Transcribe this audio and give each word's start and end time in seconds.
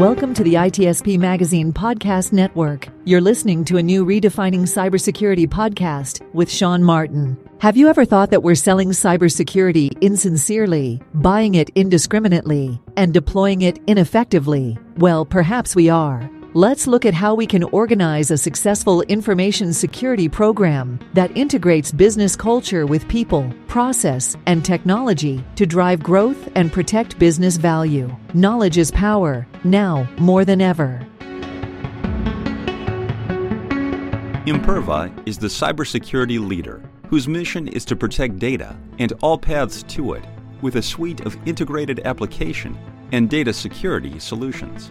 Welcome 0.00 0.32
to 0.32 0.42
the 0.42 0.54
ITSP 0.54 1.18
Magazine 1.18 1.74
Podcast 1.74 2.32
Network. 2.32 2.88
You're 3.04 3.20
listening 3.20 3.66
to 3.66 3.76
a 3.76 3.82
new 3.82 4.02
Redefining 4.02 4.62
Cybersecurity 4.62 5.46
podcast 5.46 6.26
with 6.32 6.50
Sean 6.50 6.82
Martin. 6.82 7.36
Have 7.58 7.76
you 7.76 7.86
ever 7.86 8.06
thought 8.06 8.30
that 8.30 8.42
we're 8.42 8.54
selling 8.54 8.92
cybersecurity 8.92 10.00
insincerely, 10.00 11.02
buying 11.12 11.54
it 11.54 11.68
indiscriminately, 11.74 12.80
and 12.96 13.12
deploying 13.12 13.60
it 13.60 13.78
ineffectively? 13.86 14.78
Well, 14.96 15.26
perhaps 15.26 15.76
we 15.76 15.90
are. 15.90 16.30
Let's 16.54 16.88
look 16.88 17.06
at 17.06 17.14
how 17.14 17.36
we 17.36 17.46
can 17.46 17.62
organize 17.62 18.32
a 18.32 18.36
successful 18.36 19.02
information 19.02 19.72
security 19.72 20.28
program 20.28 20.98
that 21.14 21.36
integrates 21.36 21.92
business 21.92 22.34
culture 22.34 22.86
with 22.86 23.06
people, 23.06 23.54
process, 23.68 24.36
and 24.46 24.64
technology 24.64 25.44
to 25.54 25.64
drive 25.64 26.02
growth 26.02 26.50
and 26.56 26.72
protect 26.72 27.20
business 27.20 27.56
value. 27.56 28.10
Knowledge 28.34 28.78
is 28.78 28.90
power, 28.90 29.46
now 29.62 30.08
more 30.18 30.44
than 30.44 30.60
ever. 30.60 31.06
Imperva 34.44 35.12
is 35.28 35.38
the 35.38 35.46
cybersecurity 35.46 36.44
leader 36.44 36.82
whose 37.06 37.28
mission 37.28 37.68
is 37.68 37.84
to 37.84 37.94
protect 37.94 38.40
data 38.40 38.76
and 38.98 39.12
all 39.22 39.38
paths 39.38 39.84
to 39.84 40.14
it 40.14 40.24
with 40.62 40.74
a 40.74 40.82
suite 40.82 41.20
of 41.20 41.38
integrated 41.46 42.00
application 42.04 42.76
and 43.12 43.30
data 43.30 43.52
security 43.52 44.18
solutions. 44.18 44.90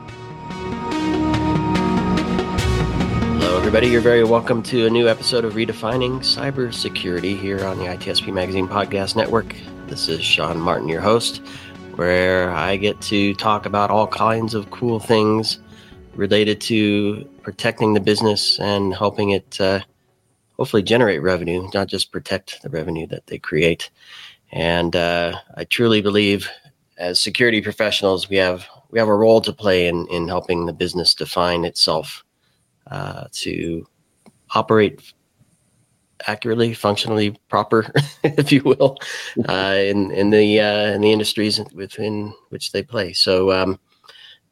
everybody. 3.71 3.89
You're 3.89 4.01
very 4.01 4.25
welcome 4.25 4.61
to 4.63 4.85
a 4.85 4.89
new 4.89 5.07
episode 5.07 5.45
of 5.45 5.53
Redefining 5.53 6.19
Cybersecurity 6.19 7.39
here 7.39 7.63
on 7.63 7.77
the 7.77 7.85
ITSP 7.85 8.33
Magazine 8.33 8.67
Podcast 8.67 9.15
Network. 9.15 9.55
This 9.87 10.09
is 10.09 10.21
Sean 10.21 10.59
Martin, 10.59 10.89
your 10.89 10.99
host, 10.99 11.37
where 11.95 12.51
I 12.51 12.75
get 12.75 12.99
to 13.03 13.33
talk 13.35 13.65
about 13.65 13.89
all 13.89 14.07
kinds 14.07 14.55
of 14.55 14.69
cool 14.71 14.99
things 14.99 15.59
related 16.15 16.59
to 16.63 17.23
protecting 17.43 17.93
the 17.93 18.01
business 18.01 18.59
and 18.59 18.93
helping 18.93 19.29
it 19.29 19.61
uh, 19.61 19.79
hopefully 20.57 20.83
generate 20.83 21.21
revenue, 21.21 21.65
not 21.73 21.87
just 21.87 22.11
protect 22.11 22.61
the 22.63 22.69
revenue 22.69 23.07
that 23.07 23.27
they 23.27 23.37
create. 23.37 23.89
And 24.51 24.97
uh, 24.97 25.37
I 25.55 25.63
truly 25.63 26.01
believe, 26.01 26.49
as 26.97 27.19
security 27.19 27.61
professionals, 27.61 28.27
we 28.27 28.35
have 28.35 28.67
we 28.89 28.99
have 28.99 29.07
a 29.07 29.15
role 29.15 29.39
to 29.39 29.53
play 29.53 29.87
in 29.87 30.07
in 30.07 30.27
helping 30.27 30.65
the 30.65 30.73
business 30.73 31.15
define 31.15 31.63
itself 31.63 32.25
uh, 32.87 33.25
to 33.31 33.85
operate 34.53 35.13
accurately, 36.27 36.73
functionally 36.73 37.35
proper, 37.49 37.91
if 38.23 38.51
you 38.51 38.61
will, 38.63 38.97
uh, 39.47 39.75
in 39.77 40.11
in 40.11 40.29
the 40.29 40.59
uh, 40.59 40.93
in 40.93 41.01
the 41.01 41.11
industries 41.11 41.59
within 41.73 42.33
which 42.49 42.71
they 42.71 42.83
play. 42.83 43.13
So 43.13 43.51
um, 43.51 43.79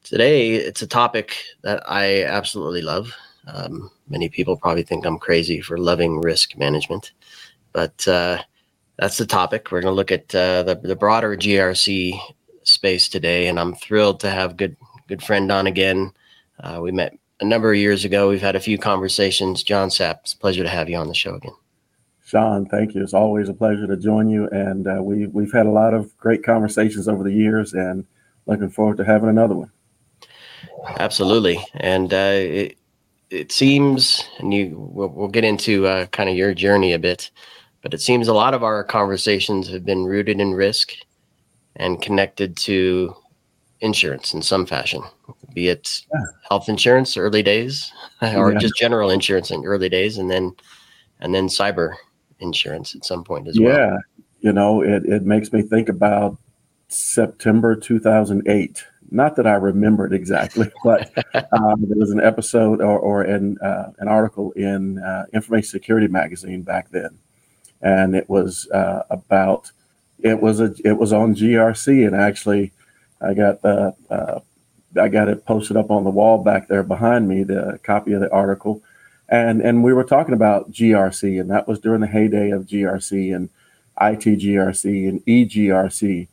today, 0.04 0.56
it's 0.56 0.82
a 0.82 0.88
topic 0.88 1.36
that 1.62 1.84
I 1.90 2.24
absolutely 2.24 2.82
love. 2.82 3.14
Um, 3.48 3.90
many 4.10 4.30
people 4.30 4.58
probably 4.58 4.84
think 4.84 5.06
I'm 5.06 5.20
crazy 5.20 5.62
for 5.62 5.78
loving 5.78 6.20
risk 6.22 6.58
management, 6.58 7.14
but 7.74 8.08
uh, 8.08 8.42
that's 8.98 9.18
the 9.18 9.26
topic. 9.26 9.72
We're 9.72 9.82
going 9.82 9.92
to 9.92 9.96
look 9.96 10.12
at 10.12 10.34
uh, 10.36 10.64
the 10.64 10.76
the 10.76 10.96
broader 10.96 11.36
GRC 11.36 12.20
space 12.64 13.10
today, 13.10 13.48
and 13.48 13.60
I'm 13.60 13.76
thrilled 13.76 14.20
to 14.22 14.30
have 14.30 14.58
good 14.58 14.76
good 15.08 15.24
friend 15.24 15.52
on 15.52 15.68
again. 15.68 16.12
Uh, 16.60 16.80
we 16.82 16.92
met 16.92 17.18
a 17.40 17.46
number 17.46 17.72
of 17.72 17.78
years 17.78 18.06
ago. 18.06 18.30
We've 18.30 18.42
had 18.42 18.56
a 18.56 18.60
few 18.60 18.78
conversations. 18.78 19.64
John 19.64 19.90
Sapp, 19.90 20.20
it's 20.22 20.34
a 20.34 20.38
pleasure 20.38 20.64
to 20.64 20.70
have 20.70 20.90
you 20.90 20.98
on 20.98 21.08
the 21.08 21.14
show 21.14 21.36
again. 21.36 21.54
Sean, 22.26 22.68
thank 22.68 22.94
you. 22.94 23.02
It's 23.02 23.14
always 23.14 23.50
a 23.50 23.54
pleasure 23.54 23.88
to 23.88 23.98
join 23.98 24.30
you, 24.30 24.48
and 24.50 24.88
uh, 24.88 25.02
we 25.02 25.26
we've 25.28 25.52
had 25.52 25.66
a 25.66 25.72
lot 25.72 25.96
of 25.96 26.16
great 26.18 26.44
conversations 26.44 27.08
over 27.08 27.24
the 27.24 27.34
years, 27.34 27.74
and 27.74 28.06
looking 28.46 28.70
forward 28.70 28.98
to 28.98 29.06
having 29.06 29.30
another 29.30 29.56
one. 29.56 29.72
Absolutely, 31.00 31.60
and 31.74 32.14
uh, 32.14 32.34
it 32.36 32.78
it 33.32 33.52
seems, 33.52 34.28
and 34.38 34.54
you 34.54 34.76
we'll, 34.78 35.10
we'll 35.10 35.28
get 35.28 35.44
into 35.44 35.88
uh, 35.88 36.06
kind 36.08 36.30
of 36.30 36.36
your 36.36 36.54
journey 36.54 36.94
a 36.94 37.00
bit, 37.00 37.32
but 37.82 37.96
it 37.96 38.02
seems 38.02 38.28
a 38.28 38.34
lot 38.34 38.54
of 38.54 38.64
our 38.64 38.84
conversations 38.84 39.68
have 39.70 39.86
been 39.86 40.06
rooted 40.06 40.40
in 40.40 40.54
risk 40.54 40.94
and 41.78 42.02
connected 42.02 42.56
to 42.58 43.16
insurance 43.82 44.34
in 44.34 44.42
some 44.42 44.66
fashion, 44.66 45.02
be 45.54 45.70
it 45.70 46.02
yeah. 46.14 46.26
health 46.50 46.70
insurance 46.70 47.18
early 47.18 47.44
days 47.44 47.92
or 48.22 48.52
yeah. 48.52 48.60
just 48.60 48.76
general 48.76 49.10
insurance 49.10 49.52
in 49.52 49.66
early 49.66 49.90
days, 49.90 50.18
and 50.18 50.30
then 50.30 50.56
and 51.20 51.34
then 51.34 51.48
cyber 51.48 51.96
insurance 52.40 52.96
at 52.96 53.06
some 53.06 53.24
point 53.24 53.48
as 53.48 53.58
yeah. 53.58 53.68
well. 53.68 53.78
Yeah, 53.78 53.98
you 54.42 54.54
know, 54.54 54.82
it 54.82 55.06
it 55.06 55.24
makes 55.24 55.52
me 55.52 55.62
think 55.62 55.90
about 55.90 56.38
September 56.90 57.76
2008. 57.76 58.86
Not 59.12 59.36
that 59.38 59.48
I 59.48 59.56
remember 59.56 60.06
it 60.06 60.14
exactly, 60.14 60.70
but 60.84 61.12
um, 61.54 61.86
there 61.88 61.98
was 61.98 62.12
an 62.12 62.22
episode 62.22 62.82
or, 62.82 63.00
or 63.00 63.24
an, 63.24 63.58
uh, 63.60 63.92
an 63.98 64.08
article 64.08 64.52
in 64.52 65.00
uh, 65.00 65.26
Information 65.34 65.70
Security 65.70 66.08
Magazine 66.08 66.62
back 66.62 66.90
then, 66.92 67.18
and 67.82 68.16
it 68.16 68.30
was 68.30 68.70
uh, 68.72 69.04
about 69.10 69.72
it 70.20 70.42
was 70.42 70.60
a 70.60 70.74
it 70.84 70.98
was 70.98 71.14
on 71.14 71.34
GRC 71.34 72.06
and 72.06 72.16
actually 72.16 72.72
I 73.22 73.34
got 73.34 73.62
the 73.62 73.96
uh, 74.10 74.40
I 75.00 75.08
got 75.08 75.28
it 75.28 75.46
posted 75.46 75.78
up 75.78 75.92
on 75.92 76.04
the 76.04 76.10
wall 76.10 76.44
back 76.44 76.68
there 76.68 76.84
behind 76.84 77.28
me, 77.28 77.44
the 77.44 77.80
copy 77.84 78.14
of 78.14 78.22
the 78.22 78.32
article, 78.32 78.82
and 79.28 79.62
and 79.62 79.84
we 79.84 79.94
were 79.94 80.04
talking 80.04 80.34
about 80.34 80.72
GRC, 80.72 81.40
and 81.40 81.50
that 81.52 81.68
was 81.68 81.80
during 81.80 82.02
the 82.02 82.08
heyday 82.08 82.52
of 82.52 82.66
GRC 82.66 83.36
and 83.36 83.50
ITGRC 84.02 85.08
and 85.08 85.26
EGRC, 85.26 86.28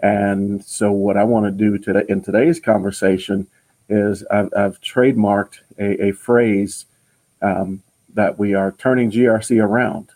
and 0.00 0.64
so 0.64 0.92
what 0.92 1.16
I 1.16 1.24
want 1.24 1.46
to 1.46 1.50
do 1.50 1.76
today 1.78 2.04
in 2.08 2.22
today's 2.22 2.60
conversation 2.60 3.48
is 3.88 4.24
I've, 4.30 4.52
I've 4.56 4.80
trademarked 4.80 5.60
a, 5.78 6.08
a 6.08 6.12
phrase 6.12 6.86
um, 7.42 7.82
that 8.14 8.38
we 8.38 8.54
are 8.54 8.72
turning 8.72 9.10
GRC 9.10 9.62
around. 9.62 10.10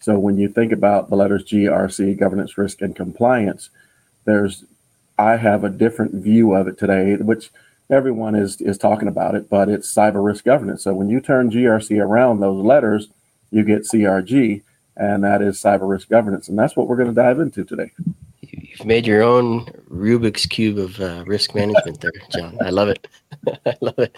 So 0.00 0.18
when 0.18 0.36
you 0.36 0.48
think 0.48 0.72
about 0.72 1.08
the 1.08 1.16
letters 1.16 1.44
GRC, 1.44 2.18
governance, 2.18 2.58
risk, 2.58 2.82
and 2.82 2.94
compliance, 2.94 3.70
there's 4.24 4.64
I 5.18 5.36
have 5.36 5.64
a 5.64 5.70
different 5.70 6.14
view 6.14 6.54
of 6.54 6.66
it 6.66 6.78
today, 6.78 7.16
which 7.16 7.50
everyone 7.90 8.34
is 8.34 8.60
is 8.60 8.78
talking 8.78 9.08
about 9.08 9.34
it, 9.34 9.48
but 9.48 9.68
it's 9.68 9.92
cyber 9.92 10.24
risk 10.24 10.44
governance. 10.44 10.82
So 10.84 10.94
when 10.94 11.08
you 11.08 11.20
turn 11.20 11.50
GRC 11.50 12.00
around 12.00 12.40
those 12.40 12.64
letters, 12.64 13.08
you 13.50 13.64
get 13.64 13.82
CRG, 13.82 14.62
and 14.96 15.24
that 15.24 15.42
is 15.42 15.60
cyber 15.62 15.88
risk 15.88 16.08
governance, 16.08 16.48
and 16.48 16.58
that's 16.58 16.76
what 16.76 16.88
we're 16.88 16.96
going 16.96 17.08
to 17.08 17.14
dive 17.14 17.40
into 17.40 17.64
today. 17.64 17.92
You've 18.40 18.86
made 18.86 19.06
your 19.06 19.22
own 19.22 19.66
Rubik's 19.88 20.46
cube 20.46 20.78
of 20.78 21.00
uh, 21.00 21.24
risk 21.26 21.54
management 21.54 22.00
there, 22.00 22.10
John. 22.30 22.58
I 22.60 22.70
love 22.70 22.88
it. 22.88 23.06
I 23.66 23.76
love 23.80 23.98
it. 23.98 24.16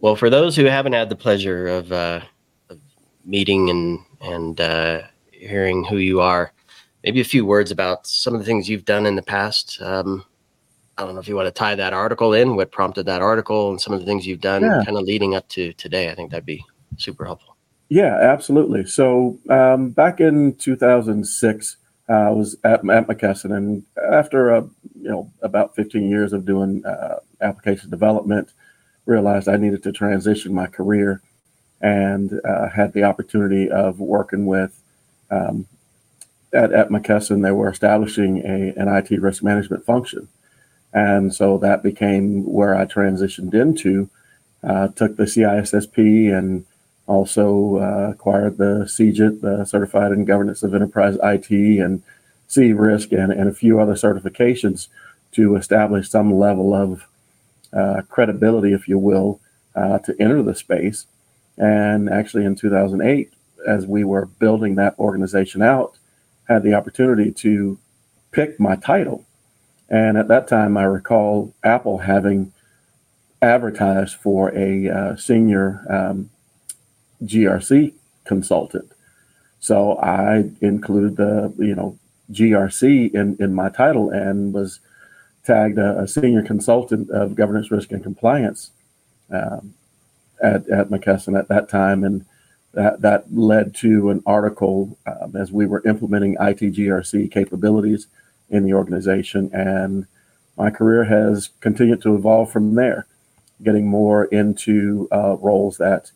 Well, 0.00 0.16
for 0.16 0.30
those 0.30 0.54
who 0.56 0.64
haven't 0.64 0.92
had 0.92 1.08
the 1.08 1.16
pleasure 1.16 1.66
of, 1.66 1.90
uh, 1.90 2.20
of 2.70 2.78
meeting 3.24 3.70
and 3.70 4.00
and 4.20 4.60
uh, 4.60 5.02
hearing 5.32 5.84
who 5.84 5.98
you 5.98 6.20
are, 6.20 6.52
maybe 7.04 7.20
a 7.20 7.24
few 7.24 7.44
words 7.44 7.70
about 7.70 8.06
some 8.06 8.34
of 8.34 8.40
the 8.40 8.46
things 8.46 8.68
you've 8.68 8.84
done 8.84 9.06
in 9.06 9.16
the 9.16 9.22
past. 9.22 9.80
Um, 9.80 10.24
I 10.98 11.04
don't 11.04 11.14
know 11.14 11.20
if 11.20 11.28
you 11.28 11.36
want 11.36 11.46
to 11.46 11.52
tie 11.52 11.76
that 11.76 11.92
article 11.92 12.34
in, 12.34 12.56
what 12.56 12.72
prompted 12.72 13.06
that 13.06 13.22
article, 13.22 13.70
and 13.70 13.80
some 13.80 13.92
of 13.92 14.00
the 14.00 14.06
things 14.06 14.26
you've 14.26 14.40
done, 14.40 14.62
yeah. 14.62 14.82
kind 14.84 14.98
of 14.98 15.04
leading 15.04 15.36
up 15.36 15.48
to 15.50 15.72
today. 15.74 16.10
I 16.10 16.14
think 16.16 16.32
that'd 16.32 16.44
be 16.44 16.64
super 16.96 17.24
helpful. 17.24 17.56
Yeah, 17.88 18.18
absolutely. 18.20 18.84
So 18.84 19.38
um, 19.48 19.90
back 19.90 20.20
in 20.20 20.56
2006, 20.56 21.76
uh, 22.08 22.12
I 22.12 22.30
was 22.30 22.56
at, 22.64 22.80
at 22.90 23.06
McKesson, 23.06 23.56
and 23.56 23.84
after 24.10 24.50
a, 24.50 24.62
you 25.00 25.08
know 25.08 25.30
about 25.40 25.76
15 25.76 26.10
years 26.10 26.32
of 26.32 26.44
doing 26.44 26.84
uh, 26.84 27.20
application 27.40 27.90
development, 27.90 28.52
realized 29.06 29.48
I 29.48 29.56
needed 29.56 29.84
to 29.84 29.92
transition 29.92 30.52
my 30.52 30.66
career, 30.66 31.22
and 31.80 32.40
uh, 32.44 32.70
had 32.70 32.92
the 32.92 33.04
opportunity 33.04 33.70
of 33.70 34.00
working 34.00 34.46
with 34.46 34.82
um, 35.30 35.68
at, 36.52 36.72
at 36.72 36.88
McKesson. 36.88 37.44
They 37.44 37.52
were 37.52 37.70
establishing 37.70 38.38
a, 38.38 38.74
an 38.76 38.88
IT 38.88 39.22
risk 39.22 39.44
management 39.44 39.86
function 39.86 40.28
and 40.92 41.34
so 41.34 41.58
that 41.58 41.82
became 41.82 42.44
where 42.44 42.74
I 42.74 42.84
transitioned 42.84 43.54
into. 43.54 44.08
Uh, 44.62 44.88
took 44.88 45.16
the 45.16 45.24
CISSP 45.24 46.36
and 46.36 46.64
also 47.06 47.76
uh, 47.76 48.10
acquired 48.10 48.58
the 48.58 48.84
CGIT, 48.86 49.40
the 49.40 49.64
Certified 49.64 50.12
in 50.12 50.24
Governance 50.24 50.62
of 50.62 50.74
Enterprise 50.74 51.16
IT, 51.22 51.50
and 51.50 52.02
CRISC, 52.48 53.12
and, 53.12 53.32
and 53.32 53.48
a 53.48 53.54
few 53.54 53.80
other 53.80 53.94
certifications 53.94 54.88
to 55.32 55.56
establish 55.56 56.08
some 56.08 56.34
level 56.34 56.74
of 56.74 57.06
uh, 57.72 58.02
credibility, 58.08 58.72
if 58.72 58.88
you 58.88 58.98
will, 58.98 59.40
uh, 59.74 59.98
to 60.00 60.14
enter 60.20 60.42
the 60.42 60.54
space. 60.54 61.06
And 61.56 62.08
actually, 62.08 62.44
in 62.44 62.56
2008, 62.56 63.32
as 63.66 63.86
we 63.86 64.04
were 64.04 64.26
building 64.26 64.76
that 64.76 64.98
organization 64.98 65.62
out, 65.62 65.98
had 66.48 66.62
the 66.62 66.74
opportunity 66.74 67.30
to 67.32 67.78
pick 68.32 68.58
my 68.58 68.76
title. 68.76 69.24
And 69.88 70.18
at 70.18 70.28
that 70.28 70.48
time, 70.48 70.76
I 70.76 70.84
recall 70.84 71.54
Apple 71.64 71.98
having 71.98 72.52
advertised 73.40 74.16
for 74.16 74.54
a 74.56 74.88
uh, 74.88 75.16
senior 75.16 75.84
um, 75.88 76.30
GRC 77.22 77.94
consultant. 78.24 78.92
So 79.60 79.96
I 79.98 80.50
included 80.60 81.16
the 81.16 81.52
you 81.58 81.74
know 81.74 81.98
GRC 82.30 83.14
in 83.14 83.36
in 83.40 83.54
my 83.54 83.70
title 83.70 84.10
and 84.10 84.52
was 84.52 84.80
tagged 85.44 85.78
a, 85.78 86.00
a 86.00 86.08
senior 86.08 86.42
consultant 86.42 87.10
of 87.10 87.34
governance, 87.34 87.70
risk, 87.70 87.90
and 87.90 88.02
compliance 88.02 88.70
um, 89.30 89.74
at 90.42 90.68
at 90.68 90.88
McKesson 90.90 91.38
at 91.38 91.48
that 91.48 91.68
time, 91.68 92.04
and 92.04 92.24
that 92.74 93.00
that 93.00 93.34
led 93.34 93.74
to 93.76 94.10
an 94.10 94.22
article 94.26 94.98
um, 95.06 95.34
as 95.34 95.50
we 95.50 95.66
were 95.66 95.82
implementing 95.86 96.34
IT 96.34 96.60
GRC 96.60 97.30
capabilities 97.32 98.06
in 98.50 98.64
the 98.64 98.74
organization, 98.74 99.50
and 99.52 100.06
my 100.56 100.70
career 100.70 101.04
has 101.04 101.50
continued 101.60 102.02
to 102.02 102.14
evolve 102.14 102.50
from 102.50 102.74
there, 102.74 103.06
getting 103.62 103.86
more 103.86 104.24
into 104.26 105.08
uh, 105.12 105.36
roles 105.40 105.78
that 105.78 106.10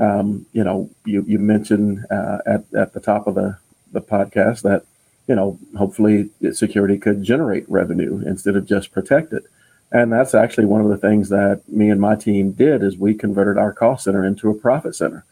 um, 0.00 0.46
you 0.52 0.64
know, 0.64 0.90
you, 1.04 1.22
you 1.28 1.38
mentioned 1.38 2.06
uh, 2.10 2.38
at, 2.46 2.64
at 2.74 2.94
the 2.94 3.00
top 3.00 3.26
of 3.26 3.34
the, 3.34 3.58
the 3.92 4.00
podcast 4.00 4.62
that, 4.62 4.84
you 5.28 5.34
know, 5.34 5.58
hopefully 5.76 6.30
security 6.52 6.98
could 6.98 7.22
generate 7.22 7.68
revenue 7.70 8.22
instead 8.26 8.56
of 8.56 8.66
just 8.66 8.92
protect 8.92 9.32
it. 9.32 9.44
And 9.92 10.10
that's 10.10 10.34
actually 10.34 10.64
one 10.64 10.80
of 10.80 10.88
the 10.88 10.96
things 10.96 11.28
that 11.28 11.62
me 11.68 11.90
and 11.90 12.00
my 12.00 12.16
team 12.16 12.52
did 12.52 12.82
is 12.82 12.96
we 12.96 13.12
converted 13.14 13.58
our 13.58 13.72
call 13.72 13.98
center 13.98 14.24
into 14.24 14.48
a 14.48 14.54
profit 14.54 14.94
center 14.94 15.24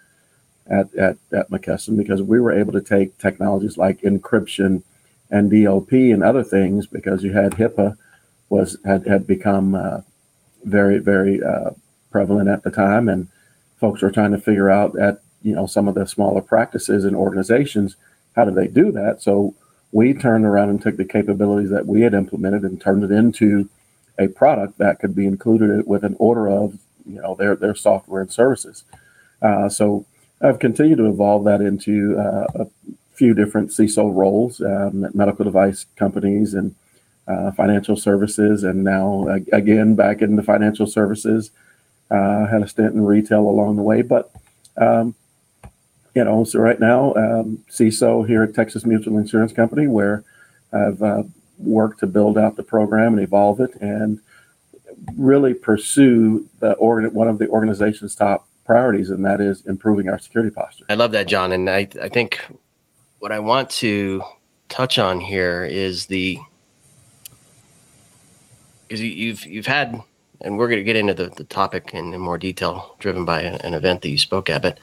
at, 0.67 0.95
at, 0.95 1.17
at 1.33 1.51
McKesson 1.51 1.97
because 1.97 2.21
we 2.21 2.39
were 2.39 2.53
able 2.53 2.73
to 2.73 2.83
take 2.83 3.17
technologies 3.17 3.79
like 3.79 4.03
encryption 4.03 4.83
and 5.31 5.51
DLP 5.51 6.13
and 6.13 6.23
other 6.23 6.45
things 6.45 6.87
because 6.87 7.23
you 7.23 7.33
had 7.33 7.53
HIPAA 7.53 7.97
was 8.49 8.79
had, 8.85 9.07
had 9.07 9.27
become 9.27 9.75
uh, 9.75 10.01
very, 10.65 10.99
very 10.99 11.43
uh, 11.43 11.71
prevalent 12.11 12.49
at 12.49 12.63
the 12.63 12.71
time. 12.71 13.09
And 13.09 13.29
folks 13.79 14.03
were 14.03 14.11
trying 14.11 14.33
to 14.33 14.39
figure 14.41 14.71
out 14.71 14.99
at 14.99 15.21
you 15.43 15.55
know 15.55 15.67
some 15.67 15.89
of 15.89 15.95
the 15.95 16.07
smaller 16.07 16.41
practices 16.41 17.05
and 17.05 17.17
organizations 17.17 17.97
how 18.35 18.45
do 18.45 18.51
they 18.51 18.67
do 18.67 18.91
that 18.93 19.23
so 19.23 19.55
we 19.93 20.13
turned 20.13 20.45
around 20.45 20.69
and 20.69 20.83
took 20.83 20.97
the 20.97 21.05
capabilities 21.05 21.71
that 21.71 21.87
we 21.87 22.03
had 22.03 22.15
implemented 22.15 22.63
and 22.63 22.81
turned 22.81 23.05
it 23.05 23.11
into 23.11 23.69
a 24.19 24.29
product 24.29 24.79
that 24.79 24.99
could 24.99 25.15
be 25.15 25.27
included 25.27 25.87
with 25.87 26.05
an 26.05 26.17
order 26.19 26.49
of 26.49 26.79
you 27.07 27.21
know 27.21 27.35
their 27.35 27.55
their 27.55 27.75
software 27.75 28.23
and 28.23 28.33
services 28.33 28.85
uh, 29.43 29.69
so 29.69 30.05
i've 30.43 30.59
continued 30.59 30.99
to 30.99 31.07
evolve 31.07 31.45
that 31.45 31.61
into 31.61 32.19
uh, 32.19 32.47
a 32.55 32.67
few 33.19 33.35
different 33.35 33.71
CISO 33.71 34.15
roles 34.15 34.61
um, 34.61 35.05
at 35.05 35.15
medical 35.15 35.45
device 35.45 35.87
companies 35.97 36.55
and 36.55 36.75
uh, 37.27 37.51
financial 37.53 37.97
services. 37.97 38.63
And 38.63 38.85
now 38.85 39.27
again 39.53 39.97
back 39.97 40.23
into 40.23 40.43
financial 40.43 40.87
services 40.87 41.51
uh, 42.11 42.47
had 42.47 42.63
a 42.63 42.69
stint 42.69 42.95
in 42.95 43.05
retail 43.05 43.41
along 43.41 43.77
the 43.77 43.83
way, 43.83 44.03
but 44.03 44.31
um, 44.77 45.15
you 46.15 46.25
know, 46.25 46.45
so 46.45 46.59
right 46.59 46.81
now, 46.81 47.15
um, 47.15 47.65
CISO 47.71 48.27
here 48.27 48.43
at 48.43 48.55
Texas 48.55 48.85
Mutual 48.85 49.19
Insurance 49.19 49.53
Company, 49.53 49.87
where 49.87 50.25
I've 50.73 51.03
uh, 51.03 51.25
worked 51.59 52.01
to 52.01 52.07
build 52.07 52.39
out 52.39 52.57
the 52.57 52.63
program 52.63 53.15
and 53.15 53.23
evolve 53.23 53.61
it, 53.61 53.75
and 53.81 54.21
really 55.17 55.55
pursue 55.55 56.49
the 56.61 56.73
organ- 56.75 57.15
one 57.15 57.29
of 57.29 57.39
the 57.39 57.49
organization's 57.49 58.15
top 58.15 58.49
priorities, 58.65 59.11
and 59.11 59.25
that 59.25 59.41
is 59.41 59.65
improving 59.67 60.09
our 60.09 60.19
security 60.19 60.53
posture. 60.53 60.87
I 60.89 60.95
love 60.95 61.13
that, 61.13 61.29
John, 61.29 61.53
and 61.53 61.69
I 61.69 61.89
I 62.01 62.09
think 62.09 62.41
what 63.19 63.33
I 63.33 63.39
want 63.39 63.71
to 63.71 64.23
touch 64.69 64.99
on 64.99 65.21
here 65.21 65.65
is 65.65 66.07
the 66.07 66.39
because 68.87 69.03
you've 69.03 69.45
you've 69.45 69.67
had 69.67 70.03
and 70.41 70.57
we're 70.57 70.69
going 70.69 70.79
to 70.79 70.85
get 70.85 70.97
into 70.97 71.15
the, 71.15 71.29
the 71.31 71.45
topic 71.45 71.91
in, 71.93 72.15
in 72.15 72.21
more 72.21 72.39
detail, 72.39 72.97
driven 73.01 73.25
by 73.25 73.43
an 73.43 73.75
event 73.75 74.03
that 74.03 74.09
you 74.09 74.19
spoke 74.19 74.49
at. 74.49 74.63
But 74.63 74.79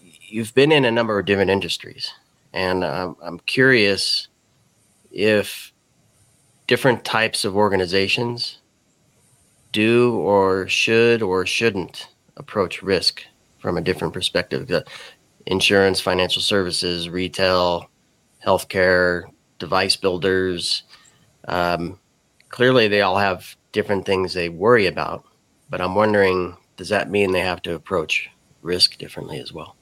you've 0.00 0.54
been 0.54 0.72
in 0.72 0.84
a 0.84 0.90
number 0.90 1.18
of 1.18 1.26
different 1.26 1.50
industries, 1.50 2.10
and 2.52 2.82
um, 2.82 3.16
I'm 3.22 3.38
curious 3.40 4.28
if 5.12 5.72
different 6.66 7.04
types 7.04 7.44
of 7.44 7.56
organizations 7.56 8.58
do 9.72 10.14
or 10.14 10.66
should 10.68 11.22
or 11.22 11.44
shouldn't 11.46 12.08
approach 12.36 12.82
risk 12.82 13.22
from 13.58 13.76
a 13.76 13.80
different 13.80 14.14
perspective. 14.14 14.66
Insurance, 15.46 16.00
financial 16.00 16.42
services, 16.42 17.08
retail, 17.08 17.88
healthcare, 18.44 19.24
device 19.58 19.96
builders. 19.96 20.82
Um, 21.48 21.98
clearly, 22.48 22.88
they 22.88 23.02
all 23.02 23.18
have 23.18 23.56
different 23.72 24.06
things 24.06 24.34
they 24.34 24.48
worry 24.48 24.86
about. 24.86 25.24
But 25.68 25.80
I'm 25.80 25.94
wondering, 25.94 26.56
does 26.76 26.88
that 26.88 27.10
mean 27.10 27.32
they 27.32 27.40
have 27.40 27.62
to 27.62 27.74
approach 27.74 28.28
risk 28.62 28.98
differently 28.98 29.38
as 29.40 29.52
well? 29.52 29.76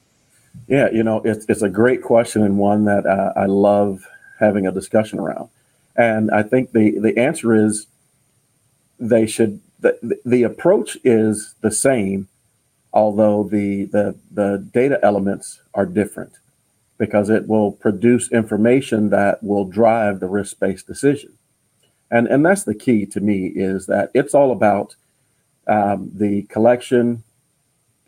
Yeah, 0.67 0.89
you 0.91 1.03
know, 1.03 1.21
it's 1.23 1.45
it's 1.49 1.61
a 1.61 1.69
great 1.69 2.01
question 2.01 2.43
and 2.43 2.57
one 2.57 2.85
that 2.85 3.05
uh, 3.05 3.33
I 3.35 3.45
love 3.45 4.05
having 4.39 4.67
a 4.67 4.71
discussion 4.71 5.19
around. 5.19 5.49
And 5.95 6.31
I 6.31 6.43
think 6.43 6.71
the 6.71 6.99
the 6.99 7.17
answer 7.17 7.53
is 7.53 7.87
they 8.99 9.25
should 9.25 9.61
the, 9.79 10.19
the 10.25 10.43
approach 10.43 10.97
is 11.03 11.55
the 11.61 11.71
same, 11.71 12.27
although 12.93 13.43
the 13.43 13.85
the 13.85 14.15
the 14.31 14.67
data 14.73 14.99
elements 15.03 15.61
are 15.73 15.85
different 15.85 16.33
because 16.97 17.29
it 17.29 17.47
will 17.47 17.71
produce 17.71 18.31
information 18.31 19.09
that 19.09 19.41
will 19.41 19.65
drive 19.65 20.19
the 20.19 20.27
risk-based 20.27 20.85
decision. 20.85 21.33
And 22.11 22.27
and 22.27 22.45
that's 22.45 22.63
the 22.63 22.75
key 22.75 23.05
to 23.07 23.19
me 23.19 23.47
is 23.47 23.85
that 23.85 24.11
it's 24.13 24.33
all 24.33 24.51
about 24.51 24.95
um, 25.67 26.11
the 26.13 26.43
collection 26.43 27.23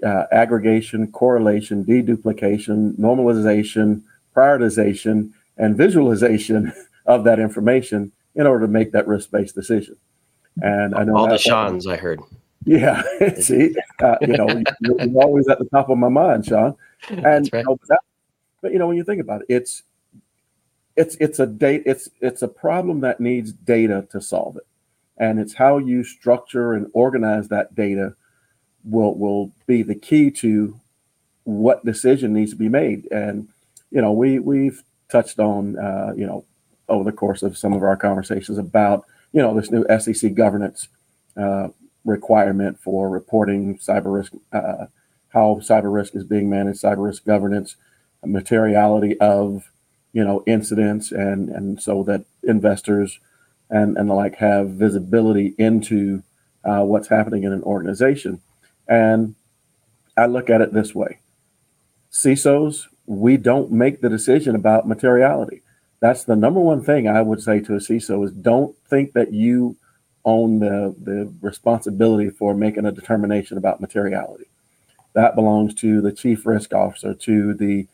uh, 0.04 0.26
aggregation 0.32 1.12
correlation 1.12 1.86
deduplication 1.86 2.98
normalization 2.98 4.02
prioritization 4.36 5.32
and 5.58 5.78
visualization 5.78 6.74
of 7.06 7.24
that 7.24 7.40
information 7.40 8.12
in 8.34 8.48
order 8.48 8.66
to 8.66 8.72
make 8.72 8.92
that 8.92 9.08
risk-based 9.08 9.54
decision. 9.54 9.96
And 10.62 10.96
i 10.96 11.04
know 11.04 11.16
all 11.16 11.28
the 11.28 11.38
sean's 11.38 11.88
i 11.88 11.96
heard 11.96 12.20
yeah 12.66 13.02
see 13.40 13.76
uh, 14.02 14.16
you 14.22 14.38
know 14.38 14.48
you're, 14.82 15.02
you're, 15.02 15.24
always 15.24 15.48
at 15.48 15.60
the 15.60 15.66
top 15.66 15.90
of 15.90 15.98
my 15.98 16.10
mind 16.10 16.46
sean. 16.46 16.76
And 17.10 17.50
right. 17.52 17.54
you 17.54 17.64
know, 17.64 17.76
but, 17.76 17.88
that, 17.88 18.00
but 18.62 18.72
you 18.72 18.80
know 18.80 18.88
when 18.88 18.98
you 18.98 19.04
think 19.04 19.22
about 19.22 19.42
it 19.42 19.48
it's 19.50 19.84
it's 20.96 21.16
it's 21.16 21.40
a 21.40 21.48
date 21.48 21.84
it's 21.86 22.10
it's 22.20 22.42
a 22.42 22.48
problem 22.48 23.02
that 23.02 23.20
needs 23.20 23.52
data 23.52 24.08
to 24.12 24.22
solve 24.22 24.58
it. 24.58 24.68
And 25.18 25.40
it's 25.40 25.54
how 25.54 25.78
you 25.78 26.04
structure 26.04 26.74
and 26.74 26.88
organize 26.94 27.48
that 27.50 27.76
data 27.76 28.16
will 28.84 29.16
will 29.16 29.52
be 29.68 29.84
the 29.84 29.96
key 29.96 30.32
to 30.32 30.80
what 31.44 31.86
decision 31.86 32.34
needs 32.34 32.52
to 32.52 32.58
be 32.58 32.70
made. 32.70 33.12
And 33.12 33.48
you 33.90 34.02
know 34.02 34.12
we 34.12 34.40
we've 34.40 34.84
touched 35.10 35.40
on 35.40 35.78
uh, 35.78 36.14
you 36.16 36.26
know 36.26 36.46
over 36.90 37.04
the 37.04 37.16
course 37.16 37.42
of 37.42 37.58
some 37.58 37.74
of 37.74 37.84
our 37.84 37.96
conversations 37.96 38.58
about 38.58 39.06
you 39.32 39.42
know 39.42 39.54
this 39.60 39.72
new 39.72 39.86
SEC 40.00 40.34
governance 40.34 40.88
uh, 41.38 41.70
requirement 42.04 42.80
for 42.80 43.10
reporting 43.10 43.78
cyber 43.78 44.14
risk 44.14 44.34
uh, 44.54 44.86
how 45.30 45.60
cyber 45.62 45.94
risk 45.94 46.16
is 46.16 46.24
being 46.24 46.50
managed 46.50 46.82
cyber 46.82 47.06
risk 47.06 47.26
governance 47.26 47.76
materiality 48.26 49.20
of 49.20 49.72
you 50.14 50.24
know 50.24 50.44
incidents 50.46 51.12
and 51.12 51.50
and 51.50 51.82
so 51.82 52.04
that 52.04 52.26
investors 52.44 53.20
and 53.70 53.98
and 53.98 54.10
the 54.10 54.14
like 54.14 54.36
have 54.36 54.70
visibility 54.72 55.56
into 55.58 56.24
uh, 56.64 56.84
what's 56.84 57.08
happening 57.08 57.44
in 57.44 57.54
an 57.54 57.64
organization. 57.64 58.42
And 58.88 59.36
i 60.18 60.26
look 60.26 60.50
at 60.50 60.62
it 60.62 60.74
this 60.74 60.94
way. 60.94 61.20
Cisos 62.12 62.88
we 63.08 63.36
don't 63.36 63.72
make 63.72 64.02
the 64.02 64.10
decision 64.10 64.56
about 64.56 64.88
materiality. 64.88 65.62
That's 66.00 66.24
the 66.24 66.36
number 66.36 66.60
one 66.60 66.84
thing 66.84 67.08
i 67.08 67.22
would 67.22 67.42
say 67.42 67.60
to 67.62 67.76
a 67.76 67.80
ciso 67.80 68.26
is 68.26 68.32
don't 68.32 68.76
think 68.90 69.14
that 69.14 69.34
you 69.34 69.78
own 70.26 70.60
the 70.60 70.96
the 71.02 71.32
responsibility 71.42 72.30
for 72.30 72.54
making 72.54 72.86
a 72.86 72.92
determination 72.92 73.58
about 73.58 73.82
materiality 73.82 74.46
that 75.14 75.36
belongs 75.36 75.74
to 75.76 76.02
the 76.02 76.12
chief 76.12 76.46
risk 76.46 76.74
officer 76.74 77.14
to 77.14 77.54
the 77.54 77.88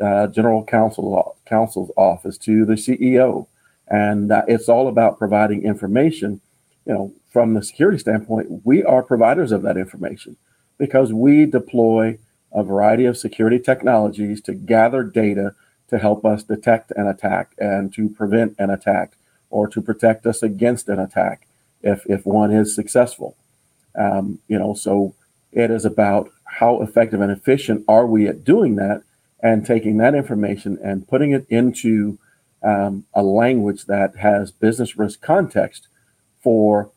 uh, 0.00 0.26
general 0.28 0.64
counsel 0.64 1.36
counsel's 1.46 1.90
office 1.96 2.36
to 2.38 2.64
the 2.64 2.74
CEO, 2.74 3.46
and 3.88 4.32
uh, 4.32 4.42
it's 4.48 4.68
all 4.68 4.88
about 4.88 5.18
providing 5.18 5.64
information. 5.64 6.40
You 6.84 6.94
know, 6.94 7.12
from 7.30 7.54
the 7.54 7.62
security 7.62 7.98
standpoint, 7.98 8.62
we 8.64 8.82
are 8.82 9.02
providers 9.02 9.52
of 9.52 9.62
that 9.62 9.76
information 9.76 10.36
because 10.78 11.12
we 11.12 11.46
deploy 11.46 12.18
a 12.52 12.62
variety 12.62 13.04
of 13.04 13.16
security 13.16 13.58
technologies 13.58 14.40
to 14.42 14.54
gather 14.54 15.02
data 15.02 15.54
to 15.88 15.98
help 15.98 16.24
us 16.24 16.42
detect 16.42 16.92
an 16.96 17.06
attack 17.06 17.52
and 17.58 17.92
to 17.94 18.08
prevent 18.08 18.54
an 18.58 18.70
attack 18.70 19.12
or 19.50 19.68
to 19.68 19.80
protect 19.80 20.26
us 20.26 20.42
against 20.42 20.88
an 20.88 20.98
attack 20.98 21.46
if 21.84 22.04
if 22.06 22.26
one 22.26 22.50
is 22.50 22.74
successful. 22.74 23.36
Um, 23.96 24.40
you 24.48 24.58
know, 24.58 24.74
so 24.74 25.14
It 25.52 25.70
is 25.70 25.84
about 25.84 26.30
how 26.44 26.82
effective 26.82 27.20
and 27.20 27.30
efficient 27.30 27.84
are 27.86 28.06
we 28.06 28.26
at 28.26 28.44
doing 28.44 28.74
that 28.76 29.02
and 29.40 29.64
taking 29.64 29.98
that 29.98 30.14
information 30.14 30.78
and 30.82 31.06
putting 31.06 31.30
it 31.30 31.46
into 31.48 32.18
um, 32.62 33.04
a 33.14 33.22
language 33.22 33.84
that 33.86 34.16
has 34.16 34.50
business 34.50 34.98
risk 34.98 35.20
context 35.20 35.86
for 36.42 36.90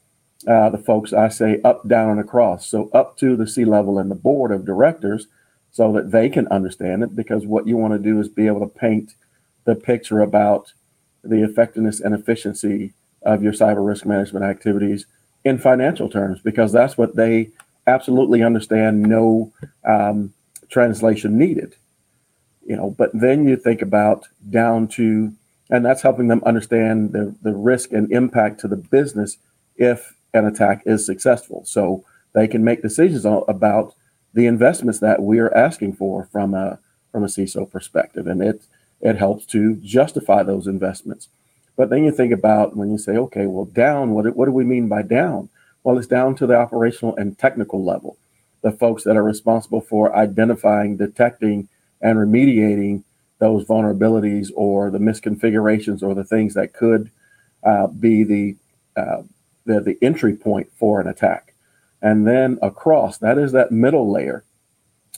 uh, 0.47 0.69
the 0.69 0.77
folks 0.77 1.13
I 1.13 1.29
say 1.29 1.61
up, 1.63 1.87
down, 1.87 2.09
and 2.09 2.19
across. 2.19 2.67
So 2.67 2.89
up 2.93 3.17
to 3.17 3.35
the 3.35 3.47
C 3.47 3.63
level 3.65 3.99
and 3.99 4.09
the 4.09 4.15
board 4.15 4.51
of 4.51 4.65
directors 4.65 5.27
so 5.71 5.91
that 5.93 6.11
they 6.11 6.29
can 6.29 6.47
understand 6.47 7.03
it 7.03 7.15
because 7.15 7.45
what 7.45 7.67
you 7.67 7.77
want 7.77 7.93
to 7.93 7.99
do 7.99 8.19
is 8.19 8.29
be 8.29 8.47
able 8.47 8.61
to 8.61 8.79
paint 8.79 9.13
the 9.65 9.75
picture 9.75 10.21
about 10.21 10.73
the 11.23 11.43
effectiveness 11.43 11.99
and 11.99 12.15
efficiency 12.15 12.93
of 13.23 13.43
your 13.43 13.53
cyber 13.53 13.85
risk 13.85 14.05
management 14.05 14.45
activities 14.45 15.05
in 15.43 15.57
financial 15.57 16.09
terms 16.09 16.39
because 16.41 16.71
that's 16.71 16.97
what 16.97 17.15
they 17.15 17.49
absolutely 17.85 18.43
understand 18.43 19.01
no 19.01 19.51
um, 19.85 20.33
translation 20.69 21.37
needed. 21.37 21.75
You 22.65 22.75
know 22.75 22.91
but 22.91 23.11
then 23.13 23.47
you 23.47 23.55
think 23.55 23.81
about 23.81 24.27
down 24.49 24.87
to 24.89 25.33
and 25.69 25.85
that's 25.85 26.01
helping 26.01 26.27
them 26.27 26.41
understand 26.45 27.11
the, 27.11 27.35
the 27.41 27.53
risk 27.53 27.91
and 27.91 28.11
impact 28.11 28.59
to 28.61 28.67
the 28.67 28.77
business 28.77 29.37
if 29.75 30.15
an 30.33 30.45
attack 30.45 30.83
is 30.85 31.05
successful. 31.05 31.63
So 31.65 32.03
they 32.33 32.47
can 32.47 32.63
make 32.63 32.81
decisions 32.81 33.25
about 33.25 33.93
the 34.33 34.45
investments 34.45 34.99
that 34.99 35.21
we're 35.21 35.53
asking 35.53 35.93
for 35.93 36.25
from 36.31 36.53
a 36.53 36.79
from 37.11 37.23
a 37.23 37.27
CISO 37.27 37.69
perspective. 37.69 38.27
And 38.27 38.41
it 38.41 38.63
it 39.01 39.17
helps 39.17 39.45
to 39.47 39.75
justify 39.77 40.43
those 40.43 40.67
investments 40.67 41.29
but 41.77 41.89
then 41.89 42.03
you 42.03 42.11
think 42.11 42.33
about 42.33 42.75
when 42.75 42.91
you 42.91 42.97
say 42.97 43.15
okay 43.15 43.45
well 43.45 43.65
down 43.65 44.11
what, 44.11 44.35
what 44.35 44.45
do 44.45 44.51
we 44.51 44.65
mean 44.65 44.89
by 44.89 45.01
down 45.01 45.49
well, 45.87 45.97
it's 45.97 46.05
down 46.05 46.35
to 46.35 46.45
the 46.45 46.57
operational 46.57 47.15
and 47.15 47.39
technical 47.39 47.81
level. 47.81 48.17
The 48.61 48.73
folks 48.73 49.05
that 49.05 49.15
are 49.15 49.23
responsible 49.23 49.79
for 49.79 50.13
identifying, 50.13 50.97
detecting, 50.97 51.69
and 52.01 52.17
remediating 52.17 53.03
those 53.39 53.63
vulnerabilities 53.63 54.51
or 54.53 54.91
the 54.91 54.97
misconfigurations 54.97 56.03
or 56.03 56.13
the 56.13 56.25
things 56.25 56.55
that 56.55 56.73
could 56.73 57.09
uh, 57.63 57.87
be 57.87 58.25
the, 58.25 58.57
uh, 58.97 59.21
the 59.65 59.79
the 59.79 59.97
entry 60.01 60.35
point 60.35 60.69
for 60.75 60.99
an 60.99 61.07
attack. 61.07 61.53
And 62.01 62.27
then 62.27 62.59
across, 62.61 63.19
that 63.19 63.37
is 63.37 63.53
that 63.53 63.71
middle 63.71 64.11
layer 64.11 64.43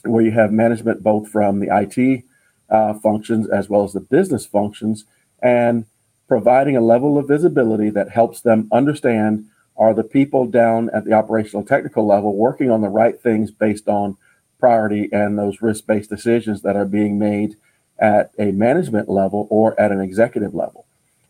where 0.04 0.22
you 0.22 0.30
have 0.30 0.52
management 0.52 1.02
both 1.02 1.28
from 1.28 1.58
the 1.58 1.76
IT 1.76 2.22
uh, 2.70 2.94
functions 2.94 3.48
as 3.48 3.68
well 3.68 3.82
as 3.82 3.92
the 3.92 3.98
business 3.98 4.46
functions 4.46 5.04
and 5.42 5.84
providing 6.30 6.76
a 6.76 6.80
level 6.80 7.18
of 7.18 7.26
visibility 7.26 7.90
that 7.90 8.08
helps 8.08 8.42
them 8.42 8.68
understand 8.70 9.44
are 9.76 9.92
the 9.92 10.04
people 10.04 10.46
down 10.46 10.88
at 10.94 11.04
the 11.04 11.12
operational 11.12 11.64
technical 11.64 12.06
level 12.06 12.36
working 12.36 12.70
on 12.70 12.82
the 12.82 12.88
right 12.88 13.20
things 13.20 13.50
based 13.50 13.88
on 13.88 14.16
priority 14.60 15.08
and 15.10 15.36
those 15.36 15.60
risk 15.60 15.88
based 15.88 16.08
decisions 16.08 16.62
that 16.62 16.76
are 16.76 16.84
being 16.84 17.18
made 17.18 17.56
at 17.98 18.30
a 18.38 18.52
management 18.52 19.08
level 19.08 19.48
or 19.50 19.78
at 19.80 19.90
an 19.90 20.00
executive 20.00 20.54
level? 20.54 20.86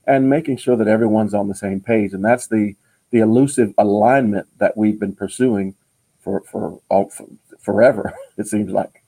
And 0.07 0.29
making 0.29 0.59
sure 0.59 0.77
that 0.77 0.87
everyone's 0.87 1.33
on 1.33 1.49
the 1.49 1.55
same 1.55 1.81
page. 1.81 2.13
And 2.13 2.23
that's 2.23 2.47
the 2.49 2.77
the 3.11 3.21
elusive 3.21 3.73
alignment 3.79 4.49
that 4.59 4.77
we've 4.77 5.01
been 5.01 5.15
pursuing 5.15 5.75
for 6.21 6.43
for, 6.43 6.79
all, 6.91 7.09
for 7.09 7.27
forever 7.59 8.13
it 8.37 8.47
seems 8.47 8.71
like. 8.71 9.03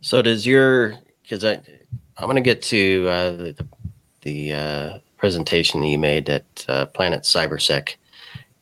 So 0.00 0.22
does 0.22 0.46
your 0.46 0.94
because 1.22 1.44
i 1.44 1.60
i'm 2.16 2.24
going 2.24 2.36
to 2.36 2.40
get 2.40 2.62
to 2.62 3.06
uh, 3.08 3.30
the, 3.32 3.52
the 3.52 3.66
uh, 4.52 4.98
presentation 5.16 5.80
that 5.80 5.88
you 5.88 5.98
made 5.98 6.28
at 6.28 6.64
uh, 6.68 6.86
planet 6.86 7.22
cybersec 7.22 7.96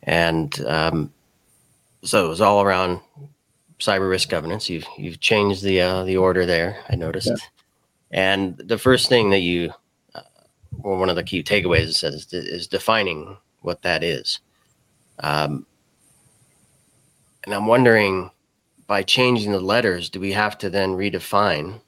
and 0.07 0.65
um, 0.67 1.13
so 2.03 2.25
it 2.25 2.29
was 2.29 2.41
all 2.41 2.63
around 2.63 3.01
cyber 3.81 4.09
risk 4.09 4.29
governance. 4.29 4.71
You've 4.71 4.87
you've 4.97 5.21
changed 5.21 5.63
the 5.63 5.81
uh, 5.81 6.05
the 6.05 6.17
order 6.17 6.47
there. 6.47 6.79
I 6.89 6.95
noticed, 6.95 7.29
yeah. 7.29 7.37
and 8.13 8.57
the 8.57 8.79
first 8.79 9.09
thing 9.09 9.31
that 9.31 9.41
you, 9.41 9.73
uh, 10.15 10.23
or 10.83 10.99
one 10.99 11.11
of 11.11 11.17
the 11.17 11.25
key 11.25 11.43
takeaways 11.43 11.95
says 11.95 12.15
is, 12.15 12.33
is 12.33 12.67
defining 12.69 13.37
what 13.63 13.83
that 13.83 14.05
is. 14.05 14.39
Um, 15.19 15.67
and 17.45 17.55
I'm 17.55 17.67
wondering, 17.67 18.31
by 18.87 19.03
changing 19.03 19.53
the 19.53 19.61
letters, 19.61 20.09
do 20.09 20.21
we 20.21 20.33
have 20.33 20.59
to 20.59 20.71
then 20.71 20.91
redefine 20.91 21.81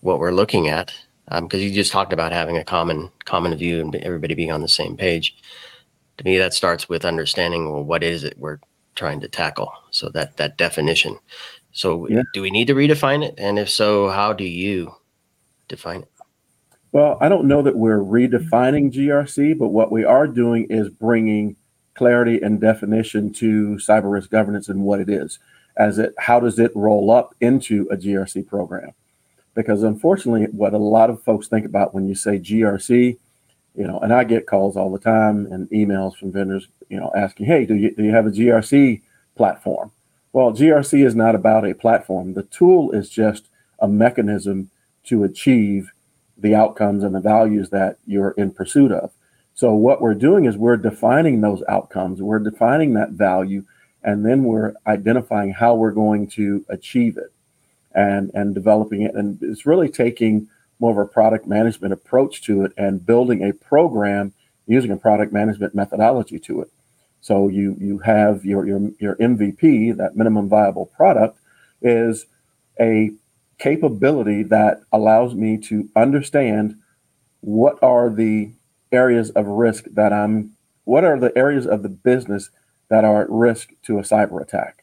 what 0.00 0.18
we're 0.18 0.32
looking 0.32 0.68
at? 0.68 0.94
Because 1.30 1.60
um, 1.60 1.66
you 1.66 1.70
just 1.70 1.92
talked 1.92 2.12
about 2.12 2.32
having 2.32 2.56
a 2.56 2.64
common 2.64 3.10
common 3.24 3.54
view 3.56 3.80
and 3.80 3.94
everybody 3.96 4.34
being 4.34 4.50
on 4.50 4.62
the 4.62 4.68
same 4.68 4.96
page. 4.96 5.36
To 6.18 6.24
me 6.24 6.38
that 6.38 6.52
starts 6.52 6.88
with 6.88 7.04
understanding 7.04 7.70
well 7.70 7.84
what 7.84 8.02
is 8.02 8.24
it 8.24 8.38
we're 8.38 8.58
trying 8.96 9.20
to 9.20 9.28
tackle? 9.28 9.72
So 9.90 10.08
that 10.10 10.36
that 10.38 10.58
definition. 10.58 11.18
So 11.72 12.08
yeah. 12.08 12.22
do 12.34 12.42
we 12.42 12.50
need 12.50 12.66
to 12.66 12.74
redefine 12.74 13.24
it? 13.24 13.34
And 13.38 13.58
if 13.58 13.70
so 13.70 14.08
how 14.08 14.32
do 14.32 14.44
you 14.44 14.94
define 15.68 16.02
it? 16.02 16.10
Well 16.90 17.16
i 17.20 17.28
don't 17.28 17.46
know 17.46 17.62
that 17.62 17.76
we're 17.76 18.00
redefining 18.00 18.92
grc 18.92 19.56
but 19.56 19.68
what 19.68 19.92
we 19.92 20.04
are 20.04 20.26
doing 20.26 20.64
is 20.64 20.88
bringing 20.88 21.56
clarity 21.94 22.40
and 22.40 22.60
definition 22.60 23.32
to 23.34 23.76
cyber 23.76 24.10
risk 24.10 24.30
governance 24.30 24.68
and 24.68 24.82
what 24.82 25.00
it 25.00 25.08
is. 25.08 25.38
As 25.76 25.98
it 25.98 26.12
how 26.18 26.40
does 26.40 26.58
it 26.58 26.72
roll 26.74 27.12
up 27.12 27.36
into 27.40 27.86
a 27.92 27.96
grc 27.96 28.48
program 28.48 28.90
because 29.54 29.82
unfortunately 29.82 30.46
what 30.52 30.74
a 30.74 30.78
lot 30.78 31.10
of 31.10 31.22
folks 31.22 31.48
think 31.48 31.66
about 31.66 31.94
when 31.94 32.08
you 32.08 32.14
say 32.14 32.38
grc 32.38 33.16
you 33.74 33.86
know, 33.86 33.98
and 34.00 34.12
I 34.12 34.24
get 34.24 34.46
calls 34.46 34.76
all 34.76 34.90
the 34.90 34.98
time 34.98 35.46
and 35.50 35.68
emails 35.70 36.16
from 36.16 36.32
vendors, 36.32 36.68
you 36.88 36.98
know, 36.98 37.10
asking, 37.16 37.46
"Hey, 37.46 37.64
do 37.64 37.74
you 37.74 37.94
do 37.94 38.04
you 38.04 38.10
have 38.10 38.26
a 38.26 38.30
GRC 38.30 39.02
platform?" 39.36 39.92
Well, 40.32 40.52
GRC 40.52 41.04
is 41.04 41.14
not 41.14 41.34
about 41.34 41.64
a 41.64 41.74
platform. 41.74 42.34
The 42.34 42.44
tool 42.44 42.90
is 42.92 43.08
just 43.08 43.48
a 43.78 43.88
mechanism 43.88 44.70
to 45.04 45.24
achieve 45.24 45.92
the 46.36 46.54
outcomes 46.54 47.04
and 47.04 47.14
the 47.14 47.20
values 47.20 47.70
that 47.70 47.98
you're 48.06 48.32
in 48.32 48.50
pursuit 48.50 48.92
of. 48.92 49.12
So 49.54 49.74
what 49.74 50.00
we're 50.00 50.14
doing 50.14 50.44
is 50.44 50.56
we're 50.56 50.76
defining 50.76 51.40
those 51.40 51.62
outcomes, 51.68 52.22
we're 52.22 52.38
defining 52.38 52.94
that 52.94 53.10
value, 53.10 53.64
and 54.02 54.24
then 54.24 54.44
we're 54.44 54.74
identifying 54.86 55.52
how 55.52 55.74
we're 55.74 55.90
going 55.90 56.28
to 56.28 56.64
achieve 56.68 57.18
it 57.18 57.32
and 57.94 58.30
and 58.34 58.54
developing 58.54 59.02
it. 59.02 59.14
And 59.14 59.38
it's 59.42 59.66
really 59.66 59.88
taking 59.88 60.48
more 60.78 60.92
of 60.92 60.98
a 60.98 61.06
product 61.06 61.46
management 61.46 61.92
approach 61.92 62.42
to 62.42 62.64
it 62.64 62.72
and 62.76 63.04
building 63.04 63.42
a 63.42 63.52
program 63.52 64.32
using 64.66 64.90
a 64.90 64.96
product 64.96 65.32
management 65.32 65.74
methodology 65.74 66.38
to 66.38 66.62
it. 66.62 66.70
So 67.20 67.48
you 67.48 67.76
you 67.78 67.98
have 67.98 68.44
your 68.44 68.66
your 68.66 68.90
your 68.98 69.16
MVP, 69.16 69.96
that 69.96 70.16
minimum 70.16 70.48
viable 70.48 70.86
product, 70.86 71.38
is 71.82 72.26
a 72.80 73.10
capability 73.58 74.42
that 74.44 74.80
allows 74.92 75.34
me 75.34 75.58
to 75.58 75.88
understand 75.94 76.76
what 77.40 77.82
are 77.82 78.08
the 78.08 78.52
areas 78.90 79.30
of 79.30 79.46
risk 79.46 79.84
that 79.92 80.12
I'm 80.12 80.56
what 80.84 81.04
are 81.04 81.18
the 81.18 81.36
areas 81.36 81.66
of 81.66 81.82
the 81.82 81.88
business 81.88 82.50
that 82.88 83.04
are 83.04 83.22
at 83.22 83.30
risk 83.30 83.70
to 83.84 83.98
a 83.98 84.02
cyber 84.02 84.42
attack. 84.42 84.79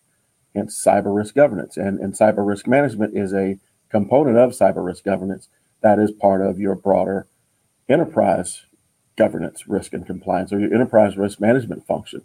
And 0.58 0.70
cyber 0.70 1.16
risk 1.16 1.36
governance 1.36 1.78
and, 1.78 2.00
and 2.00 2.14
cyber 2.14 2.46
risk 2.46 2.68
management 2.68 3.16
is 3.16 3.34
a 3.34 3.58
component 3.90 4.38
of 4.38 4.52
cyber 4.52 4.84
risk 4.86 5.04
governance 5.04 5.48
that 5.82 6.00
is 6.00 6.12
part 6.12 6.42
of 6.42 6.60
your 6.60 6.76
broader 6.76 7.28
enterprise 7.88 8.64
governance, 9.18 9.68
risk 9.68 9.94
and 9.94 10.06
compliance, 10.06 10.52
or 10.52 10.60
your 10.60 10.74
enterprise 10.74 11.18
risk 11.18 11.40
management 11.40 11.86
function. 11.86 12.22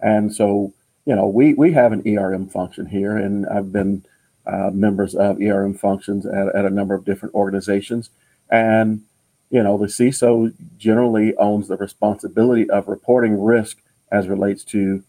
And 0.00 0.34
so, 0.34 0.72
you 1.04 1.14
know, 1.14 1.26
we 1.26 1.54
we 1.54 1.72
have 1.72 1.92
an 1.92 2.02
ERM 2.06 2.48
function 2.48 2.86
here, 2.86 3.16
and 3.16 3.46
I've 3.46 3.72
been 3.72 4.04
uh, 4.46 4.70
members 4.72 5.14
of 5.14 5.40
ERM 5.40 5.74
functions 5.74 6.26
at, 6.26 6.54
at 6.54 6.64
a 6.64 6.70
number 6.70 6.94
of 6.94 7.04
different 7.04 7.34
organizations. 7.34 8.10
And 8.50 9.02
you 9.50 9.62
know, 9.62 9.78
the 9.78 9.86
CISO 9.86 10.52
generally 10.76 11.36
owns 11.36 11.68
the 11.68 11.76
responsibility 11.76 12.68
of 12.68 12.88
reporting 12.88 13.40
risk 13.40 13.78
as 14.10 14.28
relates 14.28 14.64
to 14.64 15.02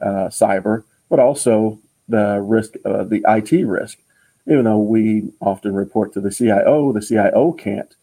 uh, 0.00 0.28
cyber, 0.28 0.84
but 1.08 1.20
also 1.20 1.78
the 2.08 2.40
risk, 2.40 2.74
uh, 2.84 3.04
the 3.04 3.24
IT 3.26 3.66
risk 3.66 3.98
even 4.46 4.64
though 4.64 4.78
we 4.78 5.32
often 5.40 5.74
report 5.74 6.12
to 6.12 6.20
the 6.20 6.30
CIO, 6.30 6.92
the 6.92 7.00
CIO 7.00 7.52
can't 7.52 7.94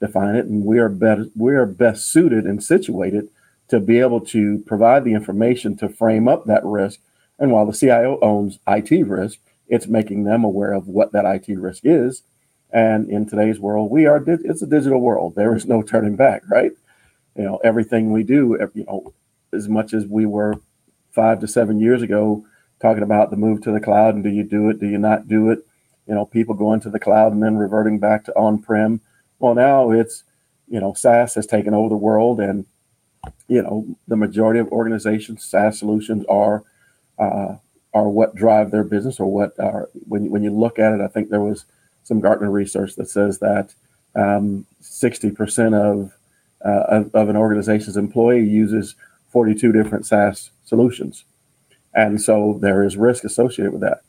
define 0.00 0.36
it, 0.36 0.46
and 0.46 0.64
we 0.64 0.78
are 0.78 0.88
better 0.88 1.26
we 1.34 1.54
are 1.54 1.66
best 1.66 2.12
suited 2.12 2.44
and 2.44 2.62
situated 2.62 3.28
to 3.68 3.80
be 3.80 3.98
able 3.98 4.20
to 4.20 4.58
provide 4.66 5.04
the 5.04 5.14
information 5.14 5.76
to 5.76 5.88
frame 5.88 6.28
up 6.28 6.44
that 6.44 6.64
risk. 6.64 7.00
And 7.38 7.50
while 7.50 7.66
the 7.66 7.72
CIO 7.72 8.18
owns 8.20 8.58
IT 8.68 8.90
risk, 9.06 9.38
it's 9.68 9.86
making 9.86 10.24
them 10.24 10.44
aware 10.44 10.72
of 10.72 10.86
what 10.86 11.12
that 11.12 11.24
IT 11.24 11.52
risk 11.58 11.82
is. 11.84 12.22
And 12.70 13.10
in 13.10 13.26
today's 13.26 13.58
world, 13.58 13.90
we 13.90 14.06
are 14.06 14.22
it's 14.26 14.62
a 14.62 14.66
digital 14.66 15.00
world. 15.00 15.34
There 15.34 15.56
is 15.56 15.66
no 15.66 15.82
turning 15.82 16.16
back, 16.16 16.42
right? 16.48 16.72
You 17.34 17.44
know, 17.44 17.56
everything 17.64 18.12
we 18.12 18.22
do, 18.22 18.56
you 18.74 18.84
know, 18.84 19.14
as 19.52 19.68
much 19.68 19.94
as 19.94 20.06
we 20.06 20.26
were 20.26 20.54
five 21.10 21.40
to 21.40 21.48
seven 21.48 21.80
years 21.80 22.02
ago 22.02 22.44
talking 22.80 23.02
about 23.02 23.30
the 23.30 23.36
move 23.36 23.62
to 23.62 23.72
the 23.72 23.80
cloud 23.80 24.14
and 24.14 24.24
do 24.24 24.30
you 24.30 24.44
do 24.44 24.68
it, 24.70 24.80
do 24.80 24.86
you 24.86 24.98
not 24.98 25.28
do 25.28 25.50
it? 25.50 25.66
you 26.06 26.14
know, 26.14 26.24
people 26.24 26.54
going 26.54 26.80
to 26.80 26.90
the 26.90 27.00
cloud 27.00 27.32
and 27.32 27.42
then 27.42 27.56
reverting 27.56 27.98
back 27.98 28.24
to 28.24 28.36
on-prem. 28.36 29.00
Well, 29.38 29.54
now 29.54 29.90
it's, 29.90 30.22
you 30.68 30.80
know, 30.80 30.94
SaaS 30.94 31.34
has 31.34 31.46
taken 31.46 31.74
over 31.74 31.88
the 31.88 31.96
world, 31.96 32.40
and 32.40 32.64
you 33.48 33.62
know, 33.62 33.86
the 34.06 34.16
majority 34.16 34.60
of 34.60 34.68
organizations, 34.68 35.44
SaaS 35.44 35.78
solutions 35.78 36.24
are 36.28 36.64
uh, 37.18 37.56
are 37.92 38.08
what 38.08 38.34
drive 38.34 38.70
their 38.70 38.84
business 38.84 39.18
or 39.20 39.30
what 39.30 39.58
are 39.58 39.88
when 40.08 40.30
when 40.30 40.42
you 40.42 40.50
look 40.50 40.78
at 40.78 40.92
it. 40.92 41.00
I 41.00 41.08
think 41.08 41.28
there 41.28 41.40
was 41.40 41.66
some 42.04 42.20
Gartner 42.20 42.50
research 42.50 42.94
that 42.96 43.10
says 43.10 43.40
that 43.40 43.74
um, 44.14 44.64
60% 44.80 45.74
of, 45.74 46.12
uh, 46.64 46.84
of, 46.88 47.14
of 47.14 47.28
an 47.28 47.36
organization's 47.36 47.96
employee 47.96 48.48
uses 48.48 48.94
42 49.30 49.72
different 49.72 50.06
SaaS 50.06 50.50
solutions, 50.64 51.24
and 51.96 52.20
so 52.20 52.58
there 52.60 52.84
is 52.84 52.96
risk 52.96 53.24
associated 53.24 53.72
with 53.72 53.80
that. 53.80 54.02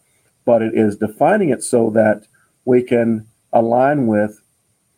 But 0.46 0.62
it 0.62 0.76
is 0.76 0.98
defining 0.98 1.50
it 1.50 1.64
so 1.64 1.90
that 1.92 2.28
we 2.66 2.84
can 2.84 3.26
align 3.54 4.08
with 4.08 4.42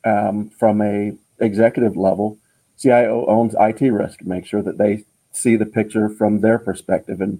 um, 0.03 0.50
from 0.50 0.81
a 0.81 1.13
executive 1.39 1.96
level. 1.96 2.38
CIO 2.77 3.25
owns 3.27 3.55
IT 3.60 3.81
risk. 3.81 4.24
Make 4.24 4.46
sure 4.46 4.63
that 4.63 4.79
they 4.79 5.05
see 5.31 5.55
the 5.55 5.67
picture 5.67 6.10
from 6.10 6.41
their 6.41 6.58
perspective 6.58 7.22
and 7.22 7.39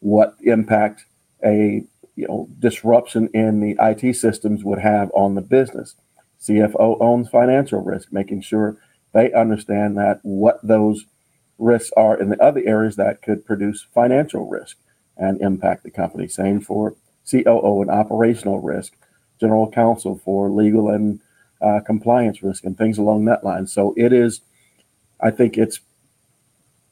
what 0.00 0.34
impact 0.42 1.04
a 1.44 1.84
you 2.16 2.26
know 2.26 2.48
disruption 2.58 3.28
in 3.32 3.60
the 3.60 3.76
IT 3.80 4.14
systems 4.14 4.64
would 4.64 4.80
have 4.80 5.10
on 5.14 5.36
the 5.36 5.40
business. 5.40 5.94
CFO 6.42 6.96
owns 7.00 7.28
financial 7.28 7.82
risk, 7.82 8.12
making 8.12 8.40
sure 8.42 8.76
they 9.12 9.32
understand 9.32 9.96
that 9.96 10.18
what 10.22 10.60
those 10.66 11.04
risks 11.58 11.92
are 11.96 12.18
in 12.18 12.30
the 12.30 12.42
other 12.42 12.62
areas 12.64 12.96
that 12.96 13.22
could 13.22 13.44
produce 13.44 13.86
financial 13.94 14.48
risk 14.48 14.76
and 15.18 15.40
impact 15.40 15.82
the 15.82 15.90
company. 15.90 16.28
Same 16.28 16.60
for 16.60 16.94
COO 17.30 17.82
and 17.82 17.90
operational 17.90 18.60
risk, 18.60 18.94
general 19.40 19.70
counsel 19.70 20.20
for 20.24 20.48
legal 20.48 20.88
and 20.88 21.20
uh, 21.60 21.80
compliance 21.84 22.42
risk 22.42 22.64
and 22.64 22.78
things 22.78 22.98
along 22.98 23.24
that 23.24 23.44
line. 23.44 23.66
So 23.66 23.94
it 23.96 24.12
is, 24.12 24.40
I 25.20 25.30
think 25.30 25.58
it's 25.58 25.80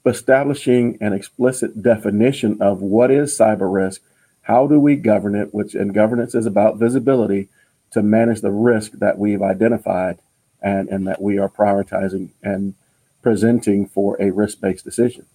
establishing 0.04 0.98
an 1.00 1.12
explicit 1.12 1.82
definition 1.82 2.60
of 2.60 2.80
what 2.80 3.10
is 3.10 3.36
cyber 3.36 3.72
risk, 3.72 4.02
how 4.42 4.66
do 4.66 4.78
we 4.78 4.96
govern 4.96 5.34
it, 5.34 5.52
which 5.52 5.74
and 5.74 5.94
governance 5.94 6.34
is 6.34 6.46
about 6.46 6.78
visibility 6.78 7.48
to 7.90 8.02
manage 8.02 8.40
the 8.40 8.50
risk 8.50 8.92
that 8.92 9.18
we've 9.18 9.42
identified 9.42 10.18
and, 10.62 10.88
and 10.88 11.06
that 11.06 11.20
we 11.20 11.38
are 11.38 11.48
prioritizing 11.48 12.30
and 12.42 12.74
presenting 13.22 13.86
for 13.86 14.20
a 14.20 14.30
risk-based 14.30 14.84
decision. 14.84 15.26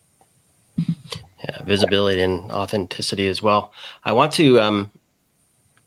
Yeah, 1.43 1.63
visibility 1.63 2.21
and 2.21 2.51
authenticity 2.51 3.27
as 3.27 3.41
well. 3.41 3.73
I 4.03 4.11
want 4.11 4.31
to 4.33 4.59
um, 4.59 4.91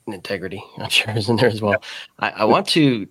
integrity. 0.07 0.63
I'm 0.79 0.91
sure 0.91 1.17
is 1.17 1.29
in 1.29 1.37
there 1.37 1.49
as 1.49 1.63
well. 1.63 1.83
I, 2.19 2.31
I 2.31 2.45
want 2.45 2.67
to 2.69 3.09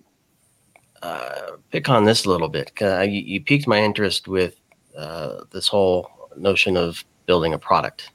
uh, 1.02 1.52
pick 1.70 1.88
on 1.88 2.04
this 2.04 2.24
a 2.24 2.30
little 2.30 2.48
bit 2.48 2.66
because 2.66 3.08
you, 3.08 3.20
you 3.20 3.40
piqued 3.40 3.66
my 3.66 3.82
interest 3.82 4.28
with 4.28 4.60
uh, 4.96 5.40
this 5.52 5.68
whole 5.68 6.10
notion 6.36 6.76
of 6.76 7.04
building 7.26 7.52
a 7.54 7.58
product. 7.58 8.10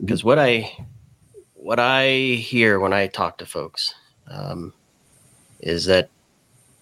Because 0.00 0.20
mm-hmm. 0.20 0.28
what 0.28 0.38
I 0.38 0.86
what 1.54 1.78
I 1.78 2.10
hear 2.10 2.80
when 2.80 2.92
I 2.92 3.06
talk 3.06 3.38
to 3.38 3.46
folks 3.46 3.94
um, 4.26 4.72
is 5.60 5.84
that 5.86 6.10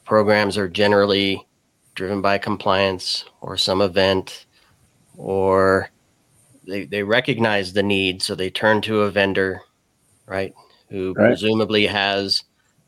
programs 0.04 0.56
are 0.56 0.68
generally 0.68 1.46
driven 1.94 2.22
by 2.22 2.38
compliance 2.38 3.26
or 3.42 3.56
some 3.58 3.82
event, 3.82 4.46
or 5.18 5.90
they 6.70 6.84
they 6.84 7.02
recognize 7.02 7.72
the 7.72 7.82
need, 7.82 8.22
so 8.22 8.34
they 8.34 8.50
turn 8.50 8.80
to 8.82 9.02
a 9.02 9.10
vendor, 9.10 9.62
right, 10.26 10.54
who 10.88 11.12
right. 11.16 11.26
presumably 11.26 11.86
has 11.86 12.42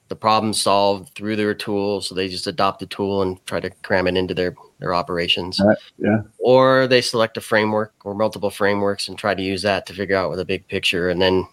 the 0.09 0.17
problem 0.17 0.53
solved 0.53 1.15
through 1.15 1.37
their 1.37 1.55
tool. 1.55 2.01
So 2.03 2.15
they 2.15 2.29
just 2.29 2.47
adopt 2.47 2.81
the 2.81 2.87
tool 2.87 3.23
and 3.23 3.45
try 3.47 3.61
to 3.61 3.71
cram 3.83 4.07
it 4.07 4.17
into 4.17 4.35
their 4.35 4.55
their 4.79 4.95
operations. 4.95 5.61
Right. 5.65 5.79
Yeah. 5.99 6.23
Or 6.39 6.87
they 6.87 7.01
select 7.01 7.37
a 7.37 7.41
framework 7.41 7.95
or 8.05 8.15
multiple 8.15 8.51
frameworks 8.51 9.09
and 9.09 9.19
try 9.19 9.35
to 9.35 9.43
use 9.43 9.63
that 9.63 9.87
to 9.87 9.95
figure 9.95 10.17
out 10.17 10.31
with 10.31 10.41
a 10.41 10.45
big 10.45 10.67
picture, 10.69 11.09
and 11.09 11.21
then 11.21 11.47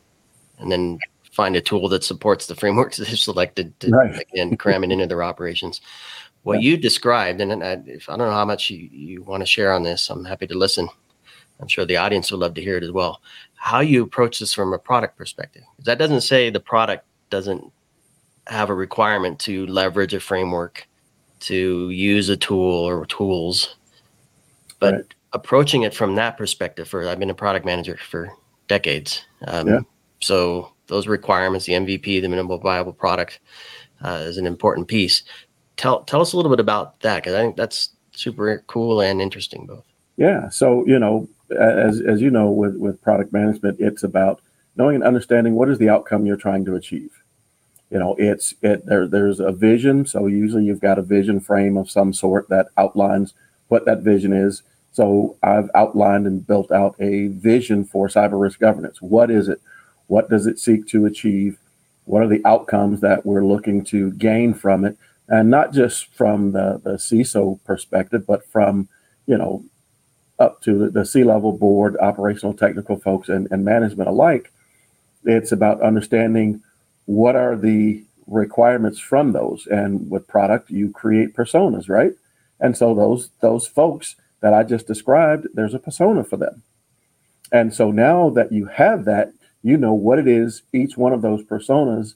and 0.59 0.71
then 0.71 0.99
find 1.31 1.55
a 1.55 1.61
tool 1.61 1.87
that 1.89 2.03
supports 2.03 2.47
the 2.47 2.55
frameworks 2.61 2.97
they've 2.97 3.17
selected 3.17 3.79
to 3.79 3.91
right. 3.91 4.19
again 4.19 4.57
cram 4.57 4.83
it 4.83 4.91
into 4.91 5.07
their 5.07 5.23
operations. 5.23 5.81
What 6.43 6.61
yeah. 6.61 6.71
you 6.71 6.77
described, 6.77 7.41
and 7.41 7.63
I, 7.63 7.81
if 7.85 8.09
I 8.09 8.17
don't 8.17 8.27
know 8.27 8.33
how 8.33 8.45
much 8.45 8.69
you, 8.69 8.89
you 8.91 9.23
want 9.23 9.41
to 9.41 9.45
share 9.45 9.73
on 9.73 9.83
this, 9.83 10.09
I'm 10.09 10.25
happy 10.25 10.47
to 10.47 10.57
listen. 10.57 10.87
I'm 11.59 11.67
sure 11.67 11.85
the 11.85 11.97
audience 11.97 12.31
would 12.31 12.39
love 12.39 12.53
to 12.55 12.61
hear 12.61 12.77
it 12.77 12.83
as 12.83 12.91
well. 12.91 13.21
How 13.55 13.81
you 13.81 14.03
approach 14.03 14.39
this 14.39 14.53
from 14.53 14.73
a 14.73 14.79
product 14.79 15.17
perspective. 15.17 15.63
That 15.83 15.99
doesn't 15.99 16.21
say 16.21 16.49
the 16.49 16.59
product 16.59 17.05
doesn't 17.29 17.71
have 18.47 18.69
a 18.69 18.73
requirement 18.73 19.39
to 19.39 19.67
leverage 19.67 20.13
a 20.13 20.19
framework, 20.19 20.87
to 21.41 21.89
use 21.89 22.29
a 22.29 22.37
tool 22.37 22.87
or 22.87 23.05
tools. 23.05 23.75
But 24.79 24.93
right. 24.93 25.13
approaching 25.33 25.83
it 25.83 25.93
from 25.93 26.15
that 26.15 26.37
perspective, 26.37 26.87
for 26.87 27.07
I've 27.07 27.19
been 27.19 27.29
a 27.29 27.35
product 27.35 27.65
manager 27.65 27.97
for 28.09 28.31
decades. 28.67 29.25
Um, 29.45 29.67
yeah. 29.67 29.79
So 30.21 30.71
those 30.87 31.07
requirements, 31.07 31.65
the 31.65 31.73
MVP, 31.73 32.21
the 32.21 32.29
minimal 32.29 32.57
viable 32.57 32.93
product, 32.93 33.39
uh, 34.01 34.23
is 34.23 34.37
an 34.37 34.45
important 34.45 34.87
piece. 34.87 35.23
Tell 35.75 36.03
tell 36.03 36.21
us 36.21 36.33
a 36.33 36.37
little 36.37 36.51
bit 36.51 36.59
about 36.59 36.99
that 37.01 37.17
because 37.17 37.33
I 37.33 37.41
think 37.41 37.55
that's 37.55 37.89
super 38.11 38.63
cool 38.67 39.01
and 39.01 39.21
interesting 39.21 39.65
both. 39.65 39.85
Yeah. 40.17 40.49
So 40.49 40.85
you 40.85 40.99
know, 40.99 41.27
as 41.51 42.01
as 42.01 42.21
you 42.21 42.29
know, 42.29 42.49
with 42.49 42.75
with 42.75 43.01
product 43.01 43.33
management, 43.33 43.79
it's 43.79 44.03
about 44.03 44.41
knowing 44.75 44.95
and 44.95 45.03
understanding 45.03 45.55
what 45.55 45.69
is 45.69 45.77
the 45.77 45.89
outcome 45.89 46.25
you're 46.25 46.37
trying 46.37 46.65
to 46.65 46.75
achieve. 46.75 47.11
You 47.89 47.99
know 47.99 48.15
it's 48.17 48.53
it 48.61 48.85
there 48.85 49.07
there's 49.07 49.39
a 49.39 49.51
vision 49.51 50.05
so 50.05 50.27
usually 50.27 50.63
you've 50.63 50.79
got 50.79 50.99
a 50.99 51.03
vision 51.03 51.39
frame 51.39 51.75
of 51.75 51.89
some 51.89 52.13
sort 52.13 52.47
that 52.49 52.67
outlines 52.77 53.33
what 53.67 53.85
that 53.85 54.01
vision 54.01 54.31
is. 54.31 54.63
So 54.91 55.37
i've 55.43 55.69
outlined 55.75 56.27
and 56.27 56.45
built 56.45 56.71
out 56.71 56.95
a 56.99 57.27
vision 57.27 57.85
for 57.85 58.07
cyber 58.07 58.39
risk 58.39 58.59
governance. 58.59 59.01
What 59.01 59.31
is 59.31 59.49
it? 59.49 59.59
What 60.07 60.29
does 60.29 60.47
it 60.47 60.59
seek 60.59 60.87
to 60.87 61.05
achieve? 61.05 61.57
What 62.05 62.23
are 62.23 62.27
the 62.27 62.45
outcomes 62.45 63.01
that 63.01 63.25
we're 63.25 63.45
looking 63.45 63.83
to 63.85 64.11
gain 64.13 64.53
from 64.53 64.85
it? 64.85 64.97
And 65.27 65.51
not 65.51 65.73
just 65.73 66.13
from 66.15 66.53
the, 66.53 66.81
the 66.83 66.93
ciso 66.93 67.59
perspective 67.63 68.25
but 68.27 68.45
from 68.45 68.87
you 69.25 69.37
know 69.37 69.63
up 70.39 70.61
to 70.61 70.77
the, 70.77 70.89
the 70.89 71.05
c-level 71.05 71.51
board 71.51 71.97
operational 71.97 72.53
technical 72.53 72.97
folks 72.97 73.29
and, 73.29 73.47
and 73.51 73.65
management 73.65 74.09
alike 74.09 74.51
it's 75.25 75.51
about 75.51 75.81
understanding 75.81 76.61
what 77.05 77.35
are 77.35 77.55
the 77.55 78.03
requirements 78.27 78.99
from 78.99 79.31
those. 79.31 79.67
And 79.67 80.09
with 80.09 80.27
product 80.27 80.69
you 80.69 80.91
create 80.91 81.35
personas 81.35 81.89
right? 81.89 82.13
And 82.59 82.77
so 82.77 82.93
those 82.93 83.29
those 83.41 83.67
folks 83.67 84.15
that 84.41 84.53
i 84.53 84.63
just 84.63 84.87
described 84.87 85.47
there's 85.53 85.73
a 85.73 85.79
persona 85.79 86.23
for 86.23 86.37
them. 86.37 86.63
And 87.51 87.73
so 87.73 87.91
now 87.91 88.29
that 88.29 88.51
you 88.51 88.65
have 88.65 89.05
that 89.05 89.33
you 89.63 89.75
know 89.77 89.93
what 89.93 90.19
it 90.19 90.27
is 90.27 90.61
each 90.73 90.97
one 90.97 91.13
of 91.13 91.21
those 91.21 91.43
personas 91.43 92.13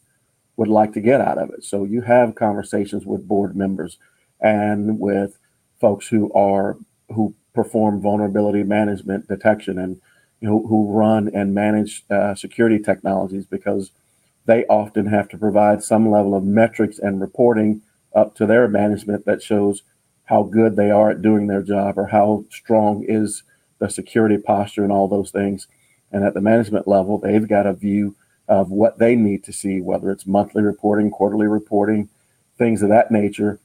would 0.56 0.68
like 0.70 0.94
to 0.94 1.02
get 1.02 1.20
out 1.20 1.40
of 1.40 1.50
it. 1.50 1.64
So 1.64 1.84
you 1.84 2.02
have 2.02 2.36
conversations 2.36 3.06
with 3.06 3.28
board 3.28 3.56
members 3.56 3.98
and 4.40 5.00
with 5.00 5.40
folks 5.82 6.08
who 6.08 6.32
are 6.34 6.78
who 7.10 7.34
perform 7.54 8.02
vulnerability 8.02 8.64
management 8.64 9.28
detection 9.28 9.78
and 9.78 10.02
you 10.42 10.50
know, 10.50 10.68
who 10.68 10.92
run 10.92 11.30
and 11.34 11.54
manage 11.54 12.04
uh, 12.10 12.36
security 12.36 12.80
technologies 12.80 13.46
because 13.46 13.92
they 14.46 14.66
often 14.66 15.06
have 15.06 15.30
to 15.30 15.38
provide 15.38 15.84
some 15.84 16.10
level 16.12 16.36
of 16.36 16.44
metrics 16.44 17.00
and 17.00 17.22
reporting 17.22 17.82
up 18.14 18.36
to 18.36 18.46
their 18.46 18.68
management 18.68 19.26
that 19.26 19.42
shows 19.42 19.84
how 20.26 20.44
good 20.44 20.76
they 20.76 20.92
are 20.92 21.12
at 21.12 21.22
doing 21.22 21.48
their 21.48 21.62
job 21.62 21.98
or 21.98 22.08
how 22.08 22.46
strong 22.50 23.06
is 23.08 23.44
the 23.80 23.90
security 23.90 24.38
posture 24.38 24.84
and 24.84 24.92
all 24.92 25.08
those 25.08 25.32
things. 25.32 25.68
And 26.12 26.24
at 26.24 26.34
the 26.34 26.42
management 26.42 26.88
level, 26.88 27.18
they've 27.18 27.48
got 27.48 27.66
a 27.66 27.74
view 27.74 28.16
of 28.48 28.70
what 28.70 29.00
they 29.00 29.16
need 29.16 29.44
to 29.46 29.54
see, 29.54 29.82
whether 29.82 30.12
it's 30.12 30.28
monthly 30.28 30.62
reporting, 30.62 31.10
quarterly 31.10 31.48
reporting, 31.48 32.10
things 32.58 32.82
of 32.82 32.90
that 32.90 33.12
nature, 33.12 33.60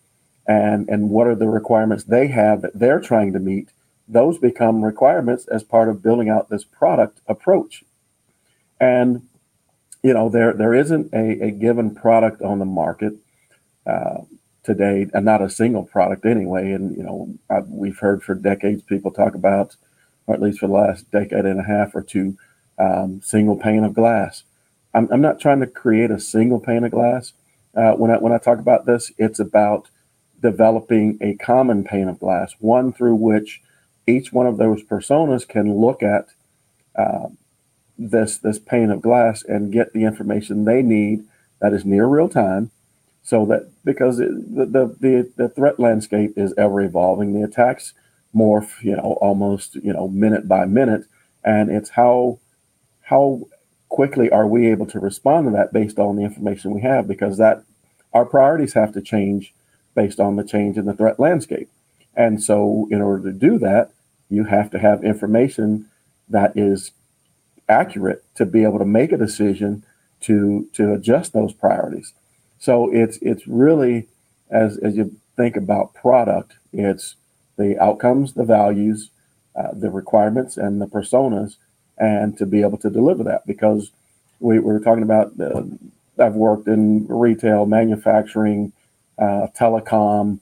and 0.46 0.88
and 0.88 1.10
what 1.10 1.26
are 1.26 1.34
the 1.34 1.48
requirements 1.48 2.04
they 2.04 2.28
have 2.28 2.62
that 2.62 2.78
they're 2.78 3.00
trying 3.00 3.32
to 3.32 3.38
meet. 3.38 3.70
Those 4.08 4.38
become 4.38 4.84
requirements 4.84 5.46
as 5.48 5.62
part 5.62 5.88
of 5.88 6.02
building 6.02 6.28
out 6.28 6.48
this 6.48 6.64
product 6.64 7.20
approach. 7.26 7.84
And 8.80 9.28
you 10.02 10.14
know 10.14 10.28
there 10.28 10.52
there 10.52 10.74
isn't 10.74 11.12
a, 11.12 11.46
a 11.46 11.50
given 11.50 11.94
product 11.94 12.42
on 12.42 12.58
the 12.58 12.64
market 12.64 13.14
uh, 13.86 14.22
today, 14.62 15.06
and 15.12 15.24
not 15.24 15.42
a 15.42 15.50
single 15.50 15.84
product 15.84 16.24
anyway. 16.24 16.72
And 16.72 16.96
you 16.96 17.02
know 17.02 17.34
I, 17.50 17.60
we've 17.60 17.98
heard 17.98 18.22
for 18.22 18.34
decades 18.34 18.82
people 18.82 19.10
talk 19.10 19.34
about, 19.34 19.76
or 20.26 20.34
at 20.34 20.42
least 20.42 20.60
for 20.60 20.68
the 20.68 20.72
last 20.72 21.10
decade 21.10 21.44
and 21.44 21.60
a 21.60 21.64
half 21.64 21.94
or 21.94 22.02
two, 22.02 22.36
um, 22.78 23.20
single 23.22 23.56
pane 23.56 23.84
of 23.84 23.94
glass. 23.94 24.44
I'm, 24.94 25.08
I'm 25.12 25.20
not 25.20 25.40
trying 25.40 25.60
to 25.60 25.66
create 25.66 26.10
a 26.10 26.20
single 26.20 26.60
pane 26.60 26.84
of 26.84 26.92
glass. 26.92 27.32
Uh, 27.74 27.92
when 27.92 28.10
I 28.10 28.18
when 28.18 28.32
I 28.32 28.38
talk 28.38 28.58
about 28.58 28.86
this, 28.86 29.12
it's 29.18 29.38
about 29.38 29.88
developing 30.40 31.18
a 31.20 31.34
common 31.34 31.84
pane 31.84 32.08
of 32.08 32.20
glass, 32.20 32.54
one 32.60 32.92
through 32.92 33.16
which 33.16 33.60
each 34.08 34.32
one 34.32 34.46
of 34.46 34.56
those 34.56 34.82
personas 34.82 35.46
can 35.46 35.76
look 35.76 36.02
at 36.02 36.28
uh, 36.96 37.28
this 37.98 38.38
this 38.38 38.58
pane 38.58 38.90
of 38.90 39.02
glass 39.02 39.42
and 39.42 39.72
get 39.72 39.92
the 39.92 40.04
information 40.04 40.64
they 40.64 40.82
need 40.82 41.24
that 41.60 41.72
is 41.72 41.84
near 41.84 42.06
real 42.06 42.28
time 42.28 42.70
so 43.22 43.44
that 43.44 43.68
because 43.84 44.20
it, 44.20 44.30
the, 44.54 44.66
the, 44.66 44.96
the 45.00 45.32
the 45.36 45.48
threat 45.48 45.78
landscape 45.78 46.32
is 46.36 46.54
ever 46.56 46.80
evolving 46.80 47.32
the 47.32 47.42
attacks 47.42 47.92
morph 48.34 48.82
you 48.82 48.94
know 48.94 49.18
almost 49.20 49.74
you 49.76 49.92
know 49.92 50.08
minute 50.08 50.46
by 50.46 50.64
minute 50.64 51.04
and 51.44 51.70
it's 51.70 51.90
how 51.90 52.38
how 53.02 53.40
quickly 53.88 54.30
are 54.30 54.46
we 54.46 54.70
able 54.70 54.86
to 54.86 55.00
respond 55.00 55.46
to 55.46 55.50
that 55.52 55.72
based 55.72 55.98
on 55.98 56.16
the 56.16 56.22
information 56.22 56.72
we 56.72 56.82
have? 56.82 57.08
Because 57.08 57.38
that 57.38 57.62
our 58.12 58.24
priorities 58.24 58.74
have 58.74 58.92
to 58.92 59.00
change 59.00 59.54
based 59.94 60.20
on 60.20 60.36
the 60.36 60.44
change 60.44 60.76
in 60.76 60.84
the 60.84 60.94
threat 60.94 61.18
landscape. 61.18 61.68
And 62.14 62.42
so, 62.42 62.86
in 62.90 63.00
order 63.00 63.30
to 63.30 63.38
do 63.38 63.58
that, 63.58 63.90
you 64.28 64.44
have 64.44 64.70
to 64.70 64.78
have 64.78 65.04
information 65.04 65.86
that 66.28 66.56
is 66.56 66.92
accurate 67.68 68.24
to 68.34 68.46
be 68.46 68.64
able 68.64 68.78
to 68.78 68.84
make 68.84 69.12
a 69.12 69.16
decision 69.16 69.84
to 70.20 70.68
to 70.72 70.92
adjust 70.92 71.32
those 71.32 71.52
priorities. 71.52 72.12
So 72.58 72.90
it's 72.92 73.18
it's 73.22 73.46
really 73.46 74.06
as 74.50 74.78
as 74.78 74.96
you 74.96 75.16
think 75.36 75.56
about 75.56 75.94
product, 75.94 76.54
it's 76.72 77.14
the 77.56 77.78
outcomes, 77.82 78.34
the 78.34 78.44
values, 78.44 79.10
uh, 79.56 79.72
the 79.72 79.90
requirements, 79.90 80.56
and 80.56 80.80
the 80.80 80.86
personas, 80.86 81.56
and 81.98 82.36
to 82.38 82.46
be 82.46 82.62
able 82.62 82.78
to 82.78 82.90
deliver 82.90 83.22
that 83.24 83.46
because 83.46 83.90
we, 84.40 84.58
we 84.58 84.72
were 84.72 84.80
talking 84.80 85.02
about. 85.02 85.32
Uh, 85.40 85.62
I've 86.20 86.34
worked 86.34 86.66
in 86.66 87.06
retail, 87.06 87.64
manufacturing, 87.64 88.72
uh, 89.18 89.46
telecom, 89.56 90.40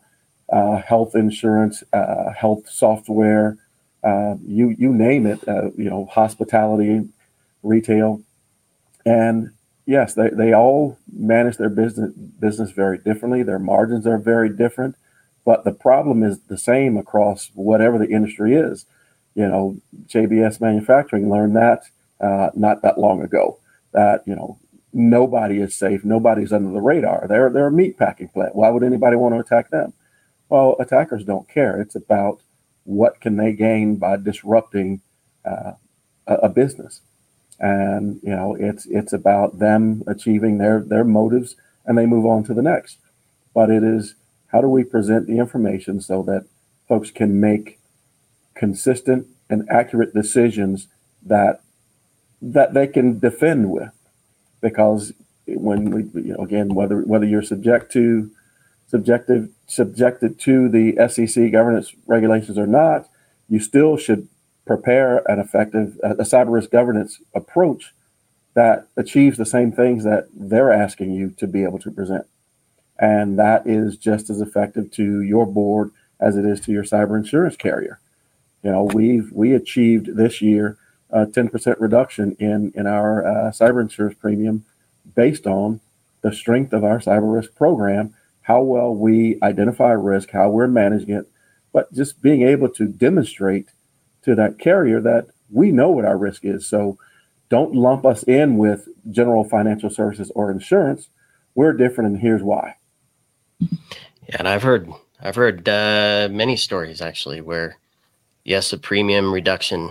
uh, 0.51 0.79
health 0.79 1.15
insurance, 1.15 1.83
uh, 1.93 2.33
health 2.33 2.67
software, 2.67 3.59
uh, 4.07 4.37
you 4.47 4.77
you 4.79 4.93
name 4.95 5.27
it. 5.27 5.41
you 5.77 5.91
know, 5.91 6.07
hospitality, 6.07 7.09
retail, 7.63 8.23
and 9.07 9.51
yes, 9.87 10.15
they, 10.15 10.31
they 10.31 10.55
all 10.55 10.99
manage 11.13 11.57
their 11.57 11.71
business 11.71 12.13
business 12.15 12.73
very 12.73 12.99
differently. 12.99 13.43
Their 13.43 13.59
margins 13.59 14.07
are 14.07 14.19
very 14.19 14.51
different, 14.51 14.97
but 15.45 15.65
the 15.65 15.73
problem 15.73 16.23
is 16.23 16.41
the 16.41 16.59
same 16.59 16.97
across 16.99 17.51
whatever 17.55 17.99
the 17.99 18.11
industry 18.11 18.55
is. 18.55 18.87
You 19.35 19.49
know, 19.49 19.79
JBS 20.07 20.61
Manufacturing 20.61 21.31
learned 21.31 21.57
that 21.57 21.85
uh, 22.21 22.51
not 22.55 22.83
that 22.83 22.99
long 22.99 23.23
ago. 23.23 23.59
That 23.93 24.23
you 24.27 24.37
know 24.37 24.59
nobody 24.93 25.61
is 25.61 25.75
safe, 25.75 26.05
nobody's 26.05 26.53
under 26.53 26.71
the 26.73 26.81
radar. 26.81 27.27
They're 27.29 27.51
they're 27.51 27.69
a 27.69 27.73
meat 27.73 27.99
packing 27.99 28.29
plant. 28.29 28.57
Why 28.57 28.71
would 28.71 28.85
anybody 28.85 29.17
want 29.17 29.35
to 29.35 29.41
attack 29.41 29.71
them? 29.71 29.93
Well, 30.49 30.77
attackers 30.81 31.25
don't 31.25 31.49
care. 31.49 31.81
It's 31.81 31.97
about 31.97 32.41
what 32.87 33.21
can 33.21 33.37
they 33.37 33.53
gain 33.53 33.97
by 33.97 34.17
disrupting 34.17 35.03
uh, 35.45 35.73
a, 36.27 36.35
a 36.35 36.49
business? 36.49 37.03
And 37.59 38.21
you 38.23 38.31
know 38.31 38.55
it's 38.55 38.87
it's 38.87 39.13
about 39.13 39.59
them 39.59 40.03
achieving 40.07 40.59
their 40.59 40.81
their 40.81 41.05
motives 41.05 41.57
and 41.87 41.97
they 41.97 42.07
move 42.07 42.27
on 42.27 42.45
to 42.45 42.55
the 42.55 42.63
next. 42.63 42.99
But 43.55 43.71
it 43.71 43.83
is 43.83 44.15
how 44.49 44.61
do 44.61 44.69
we 44.69 44.85
present 44.85 45.27
the 45.27 45.39
information 45.39 46.01
so 46.01 46.23
that 46.25 46.47
folks 46.89 47.11
can 47.11 47.41
make 47.41 47.79
consistent 48.55 49.27
and 49.51 49.69
accurate 49.71 50.15
decisions 50.15 50.89
that 51.25 51.61
that 52.43 52.75
they 52.75 52.87
can 52.87 53.19
defend 53.19 53.71
with? 53.71 53.93
Because 54.61 55.13
when 55.47 55.91
we 55.91 56.23
you 56.23 56.35
know 56.35 56.45
again 56.45 56.75
whether 56.75 57.01
whether 57.03 57.27
you're 57.27 57.43
subject 57.43 57.91
to 57.93 58.31
subjective 58.89 59.51
subjected 59.67 60.39
to 60.39 60.69
the 60.69 60.95
SEC 61.09 61.51
governance 61.51 61.95
regulations 62.07 62.57
or 62.57 62.67
not 62.67 63.09
you 63.49 63.61
still 63.61 63.97
should 63.97 64.29
prepare 64.67 65.19
an 65.31 65.39
effective 65.39 65.99
a 66.03 66.15
cyber 66.17 66.53
risk 66.53 66.71
governance 66.71 67.21
approach 67.35 67.95
that 68.55 68.89
achieves 68.97 69.37
the 69.37 69.47
same 69.47 69.71
things 69.71 70.03
that 70.05 70.29
they're 70.35 70.73
asking 70.73 71.13
you 71.13 71.31
to 71.31 71.47
be 71.47 71.63
able 71.63 71.79
to 71.79 71.91
present. 71.91 72.27
And 72.99 73.39
that 73.39 73.67
is 73.67 73.99
just 73.99 74.31
as 74.31 74.41
effective 74.41 74.91
to 74.93 75.21
your 75.21 75.47
board 75.47 75.91
as 76.19 76.39
it 76.39 76.47
is 76.47 76.59
to 76.63 76.73
your 76.73 76.83
cyber 76.83 77.19
insurance 77.19 77.55
carrier. 77.55 78.01
You 78.63 78.71
know, 78.73 78.85
we've 78.85 79.31
we 79.31 79.53
achieved 79.53 80.17
this 80.17 80.41
year 80.41 80.79
a 81.11 81.27
10% 81.27 81.77
reduction 81.79 82.35
in 82.41 82.73
in 82.75 82.87
our 82.87 83.25
uh, 83.25 83.51
cyber 83.51 83.83
insurance 83.83 84.17
premium 84.19 84.65
based 85.15 85.47
on 85.47 85.81
the 86.23 86.33
strength 86.33 86.73
of 86.73 86.83
our 86.83 86.99
cyber 86.99 87.33
risk 87.33 87.55
program, 87.55 88.15
how 88.47 88.63
well 88.63 88.95
we 88.95 89.37
identify 89.43 89.91
risk, 89.91 90.31
how 90.31 90.49
we're 90.49 90.69
managing 90.69 91.11
it, 91.11 91.29
but 91.73 91.93
just 91.93 92.23
being 92.23 92.43
able 92.43 92.69
to 92.69 92.87
demonstrate 92.87 93.71
to 94.23 94.37
that 94.37 94.61
carrier 94.61 95.01
that 95.01 95.27
we 95.51 95.73
know 95.73 95.91
what 95.91 96.05
our 96.05 96.17
risk 96.17 96.45
is. 96.45 96.65
So 96.65 96.97
don't 97.49 97.75
lump 97.75 98.07
us 98.07 98.23
in 98.23 98.57
with 98.57 98.89
general 99.11 99.43
financial 99.43 99.91
services 99.91 100.31
or 100.37 100.53
insurance. 100.53 101.09
We're 101.57 101.73
different, 101.73 102.11
and 102.11 102.21
here's 102.21 102.43
why. 102.45 102.77
Yeah, 103.59 104.37
and 104.39 104.47
I've 104.47 104.63
heard 104.63 104.93
I've 105.21 105.35
heard 105.35 105.69
uh, 105.69 106.29
many 106.31 106.57
stories 106.57 107.01
actually 107.01 107.41
where 107.41 107.79
yes, 108.45 108.73
a 108.73 108.79
premium 108.79 109.35
reduction, 109.35 109.91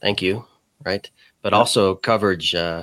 thank 0.00 0.20
you, 0.20 0.44
right, 0.84 1.08
but 1.42 1.52
also 1.52 1.94
coverage 1.94 2.56
uh, 2.56 2.82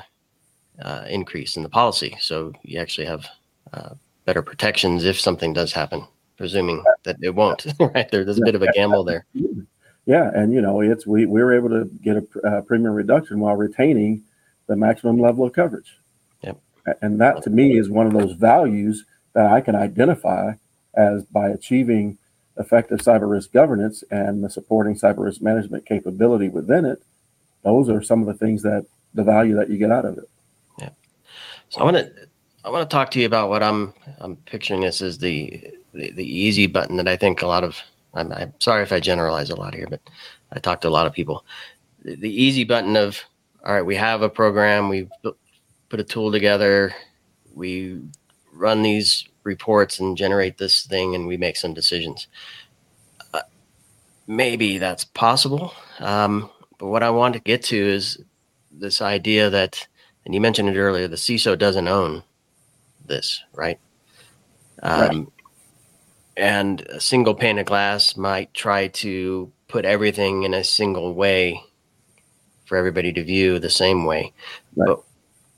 uh, 0.82 1.04
increase 1.10 1.58
in 1.58 1.64
the 1.64 1.70
policy. 1.70 2.16
So 2.22 2.54
you 2.64 2.80
actually 2.80 3.08
have 3.08 3.28
uh, 3.74 3.96
better 4.32 4.42
protections 4.42 5.04
if 5.04 5.20
something 5.20 5.52
does 5.52 5.74
happen, 5.74 6.08
presuming 6.38 6.82
that 7.04 7.18
it 7.22 7.36
won't. 7.36 7.66
right 7.82 8.10
there, 8.12 8.24
there's 8.24 8.38
a 8.38 8.46
bit 8.46 8.56
of 8.56 8.62
a 8.62 8.72
gamble 8.72 9.04
there. 9.04 9.26
Yeah, 10.06 10.32
and 10.34 10.54
you 10.54 10.62
know, 10.62 10.80
it's 10.80 11.06
we 11.06 11.26
we 11.26 11.44
were 11.44 11.54
able 11.54 11.68
to 11.68 11.84
get 12.02 12.16
a 12.16 12.48
uh, 12.48 12.62
premium 12.62 12.94
reduction 12.94 13.42
while 13.42 13.58
retaining 13.58 14.24
the 14.68 14.78
maximum 14.78 15.20
level 15.20 15.46
of 15.46 15.52
coverage. 15.52 15.98
Yep. 16.44 16.62
And 17.02 17.20
that 17.20 17.44
to 17.44 17.50
me 17.50 17.78
is 17.78 17.90
one 17.90 18.08
of 18.08 18.14
those 18.14 18.32
values 18.32 19.04
that 19.34 19.48
I 19.48 19.60
can 19.60 19.76
identify 19.76 20.54
as 20.94 21.26
by 21.26 21.50
achieving 21.50 22.18
effective 22.58 23.00
cyber 23.00 23.30
risk 23.30 23.52
governance 23.52 24.02
and 24.12 24.42
the 24.42 24.50
supporting 24.50 24.96
cyber 24.96 25.26
risk 25.26 25.42
management 25.42 25.86
capability 25.86 26.48
within 26.48 26.86
it. 26.86 27.04
Those 27.64 27.90
are 27.90 28.02
some 28.02 28.22
of 28.22 28.28
the 28.28 28.34
things 28.34 28.62
that 28.62 28.86
the 29.14 29.26
value 29.26 29.56
that 29.56 29.70
you 29.70 29.78
get 29.78 29.92
out 29.92 30.06
of 30.06 30.18
it. 30.18 30.30
Yeah. 30.80 30.90
So 31.68 31.82
I 31.82 31.84
want 31.84 31.98
to 31.98 32.31
I 32.64 32.70
want 32.70 32.88
to 32.88 32.94
talk 32.94 33.12
to 33.12 33.20
you 33.20 33.26
about 33.26 33.50
what 33.50 33.64
I'm 33.64 33.94
I'm 34.20 34.36
picturing 34.36 34.82
this 34.82 35.02
as 35.02 35.18
the, 35.18 35.74
the 35.94 36.12
the 36.12 36.26
easy 36.26 36.68
button 36.68 36.98
that 36.98 37.08
I 37.08 37.18
think 37.18 37.42
a 37.42 37.48
lot 37.48 37.64
of 37.64 37.82
I'm, 38.14 38.32
I'm 38.32 38.54
sorry 38.60 38.84
if 38.84 38.92
I 38.92 39.00
generalize 39.00 39.50
a 39.50 39.56
lot 39.56 39.74
here, 39.74 39.88
but 39.90 40.02
I 40.52 40.60
talk 40.60 40.82
to 40.82 40.88
a 40.88 40.90
lot 40.90 41.08
of 41.08 41.14
people. 41.14 41.46
The, 42.04 42.16
the 42.16 42.44
easy 42.44 42.64
button 42.64 42.96
of, 42.96 43.20
all 43.66 43.74
right, 43.74 43.86
we 43.86 43.96
have 43.96 44.22
a 44.22 44.30
program, 44.30 44.90
we 44.90 45.08
put 45.90 46.00
a 46.00 46.04
tool 46.04 46.32
together, 46.32 46.94
we 47.56 48.02
run 48.54 48.82
these 48.84 49.28
reports 49.44 50.00
and 50.00 50.18
generate 50.18 50.58
this 50.58 50.86
thing, 50.86 51.16
and 51.16 51.26
we 51.26 51.38
make 51.38 51.56
some 51.56 51.74
decisions. 51.74 52.28
Uh, 53.34 53.42
maybe 54.28 54.78
that's 54.78 55.06
possible. 55.06 55.74
Um, 56.00 56.50
but 56.78 56.88
what 56.88 57.04
I 57.04 57.10
want 57.12 57.34
to 57.36 57.40
get 57.40 57.64
to 57.66 57.78
is 57.78 58.22
this 58.72 59.02
idea 59.02 59.50
that, 59.50 59.88
and 60.26 60.34
you 60.34 60.42
mentioned 60.42 60.70
it 60.70 60.78
earlier, 60.78 61.08
the 61.08 61.16
CISO 61.16 61.58
doesn't 61.58 61.88
own 61.88 62.24
this, 63.06 63.44
right? 63.54 63.80
Um, 64.82 65.00
right 65.00 65.28
and 66.38 66.82
a 66.82 67.00
single 67.00 67.36
pane 67.36 67.60
of 67.60 67.66
glass 67.66 68.16
might 68.16 68.54
try 68.54 68.88
to 68.88 69.52
put 69.68 69.86
everything 69.86 70.44
in 70.44 70.54
a 70.54 70.64
single 70.64 71.14
way 71.14 71.64
for 72.66 72.78
everybody 72.78 73.12
to 73.14 73.24
view 73.24 73.60
the 73.60 73.70
same 73.70 74.06
way. 74.06 74.34
Right. 74.76 74.88
But 74.88 75.04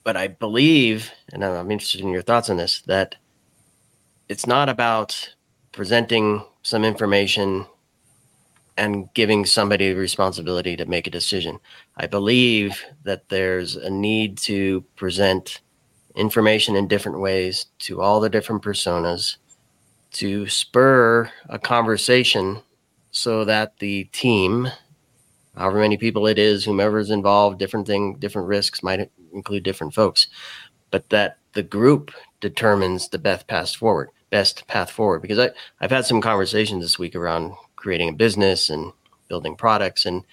but 0.03 0.17
I 0.17 0.27
believe, 0.27 1.11
and 1.31 1.45
I'm 1.45 1.71
interested 1.71 2.01
in 2.01 2.09
your 2.09 2.21
thoughts 2.21 2.49
on 2.49 2.57
this, 2.57 2.81
that 2.87 3.15
it's 4.27 4.45
not 4.45 4.67
about 4.67 5.33
presenting 5.71 6.43
some 6.61 6.83
information 6.83 7.65
and 8.75 9.07
giving 9.13 9.45
somebody 9.45 9.93
the 9.93 9.99
responsibility 9.99 10.75
to 10.75 10.85
make 10.85 11.07
a 11.07 11.11
decision. 11.11 11.59
I 11.95 12.07
believe 12.07 12.83
that 13.03 13.29
there's 13.29 13.77
a 13.77 13.89
need 13.89 14.37
to 14.39 14.81
present 14.97 15.61
information 16.15 16.75
in 16.75 16.87
different 16.87 17.19
ways 17.19 17.67
to 17.79 18.01
all 18.01 18.19
the 18.19 18.29
different 18.29 18.61
personas 18.61 19.37
to 20.11 20.47
spur 20.47 21.29
a 21.49 21.57
conversation 21.57 22.61
so 23.11 23.45
that 23.45 23.77
the 23.79 24.05
team, 24.05 24.67
however 25.55 25.79
many 25.79 25.97
people 25.97 26.27
it 26.27 26.37
is, 26.37 26.63
whomever 26.65 26.99
is 26.99 27.09
involved, 27.09 27.59
different 27.59 27.87
thing, 27.87 28.15
different 28.15 28.47
risks 28.47 28.83
might 28.83 29.11
include 29.33 29.63
different 29.63 29.93
folks, 29.93 30.27
but 30.91 31.09
that 31.09 31.37
the 31.53 31.63
group 31.63 32.11
determines 32.41 33.09
the 33.09 33.19
best 33.19 33.47
path 33.47 33.75
forward, 33.75 34.09
best 34.29 34.67
path 34.67 34.91
forward. 34.91 35.21
Because 35.21 35.39
I, 35.39 35.49
I've 35.81 35.91
had 35.91 36.05
some 36.05 36.21
conversations 36.21 36.83
this 36.83 36.99
week 36.99 37.15
around 37.15 37.53
creating 37.75 38.09
a 38.09 38.13
business 38.13 38.69
and 38.69 38.93
building 39.27 39.55
products 39.55 40.05
and 40.05 40.23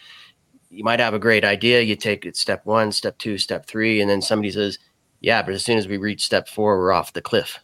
you 0.70 0.84
might 0.84 1.00
have 1.00 1.14
a 1.14 1.18
great 1.18 1.44
idea. 1.44 1.80
You 1.80 1.96
take 1.96 2.24
it 2.24 2.36
step 2.36 2.64
one, 2.64 2.92
step 2.92 3.18
two, 3.18 3.38
step 3.38 3.66
three, 3.66 4.00
and 4.00 4.08
then 4.08 4.22
somebody 4.22 4.52
says, 4.52 4.78
yeah, 5.20 5.42
but 5.42 5.54
as 5.54 5.64
soon 5.64 5.78
as 5.78 5.88
we 5.88 5.96
reach 5.96 6.24
step 6.24 6.48
four, 6.48 6.78
we're 6.78 6.92
off 6.92 7.12
the 7.12 7.22
cliff 7.22 7.60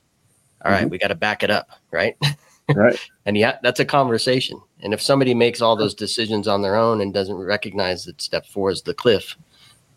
all 0.66 0.72
right, 0.72 0.82
mm-hmm. 0.82 0.90
we 0.90 0.98
got 0.98 1.08
to 1.08 1.14
back 1.14 1.42
it 1.42 1.50
up, 1.50 1.70
right? 1.90 2.16
Right. 2.74 2.98
and 3.24 3.36
yeah, 3.36 3.58
that's 3.62 3.78
a 3.78 3.84
conversation. 3.84 4.60
And 4.80 4.92
if 4.92 5.00
somebody 5.00 5.34
makes 5.34 5.60
all 5.60 5.76
those 5.76 5.94
decisions 5.94 6.48
on 6.48 6.62
their 6.62 6.74
own 6.74 7.00
and 7.00 7.14
doesn't 7.14 7.36
recognize 7.36 8.04
that 8.06 8.20
step 8.20 8.44
four 8.44 8.72
is 8.72 8.82
the 8.82 8.92
cliff, 8.92 9.36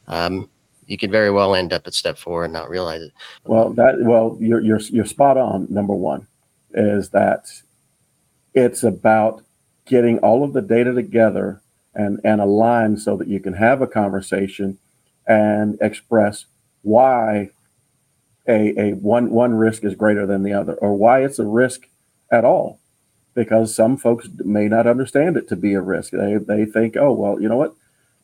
um, 0.07 0.47
you 0.85 0.95
could 0.95 1.09
very 1.09 1.31
well 1.31 1.55
end 1.55 1.73
up 1.73 1.87
at 1.87 1.95
step 1.95 2.19
four 2.19 2.43
and 2.43 2.53
not 2.53 2.69
realize 2.69 3.01
it. 3.01 3.11
Well, 3.43 3.71
that 3.71 3.95
well, 4.01 4.37
you're 4.39 4.61
you're 4.61 4.81
you're 4.81 5.07
spot 5.07 5.35
on. 5.35 5.65
Number 5.71 5.95
one 5.95 6.27
is 6.75 7.09
that 7.09 7.51
it's 8.53 8.83
about 8.83 9.43
getting 9.85 10.19
all 10.19 10.43
of 10.43 10.53
the 10.53 10.61
data 10.61 10.93
together 10.93 11.63
and 11.95 12.21
and 12.23 12.39
aligned 12.39 13.01
so 13.01 13.17
that 13.17 13.27
you 13.27 13.39
can 13.39 13.53
have 13.53 13.81
a 13.81 13.87
conversation 13.87 14.77
and 15.25 15.75
express 15.81 16.45
why 16.81 17.49
a, 18.47 18.73
a 18.79 18.93
one 18.93 19.29
one 19.29 19.53
risk 19.53 19.83
is 19.83 19.95
greater 19.95 20.25
than 20.25 20.43
the 20.43 20.53
other 20.53 20.73
or 20.75 20.95
why 20.95 21.23
it's 21.23 21.39
a 21.39 21.45
risk 21.45 21.87
at 22.31 22.45
all. 22.45 22.79
Because 23.35 23.73
some 23.73 23.95
folks 23.95 24.27
may 24.39 24.67
not 24.67 24.87
understand 24.87 25.37
it 25.37 25.47
to 25.49 25.55
be 25.55 25.73
a 25.73 25.81
risk. 25.81 26.11
They 26.11 26.37
they 26.37 26.65
think 26.65 26.97
oh 26.97 27.13
well 27.13 27.39
you 27.41 27.47
know 27.47 27.57
what? 27.57 27.75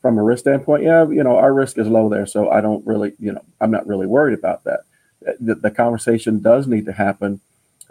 From 0.01 0.17
a 0.17 0.23
risk 0.23 0.41
standpoint 0.41 0.83
yeah 0.83 1.07
you 1.07 1.23
know 1.23 1.37
our 1.37 1.53
risk 1.53 1.77
is 1.79 1.87
low 1.87 2.09
there 2.09 2.27
so 2.27 2.51
i 2.51 2.61
don't 2.61 2.85
really 2.85 3.13
you 3.17 3.31
know 3.31 3.43
i'm 3.59 3.71
not 3.71 3.87
really 3.87 4.05
worried 4.05 4.37
about 4.37 4.63
that. 4.63 4.81
The, 5.39 5.55
the 5.55 5.71
conversation 5.71 6.41
does 6.41 6.67
need 6.67 6.85
to 6.85 6.91
happen 6.91 7.41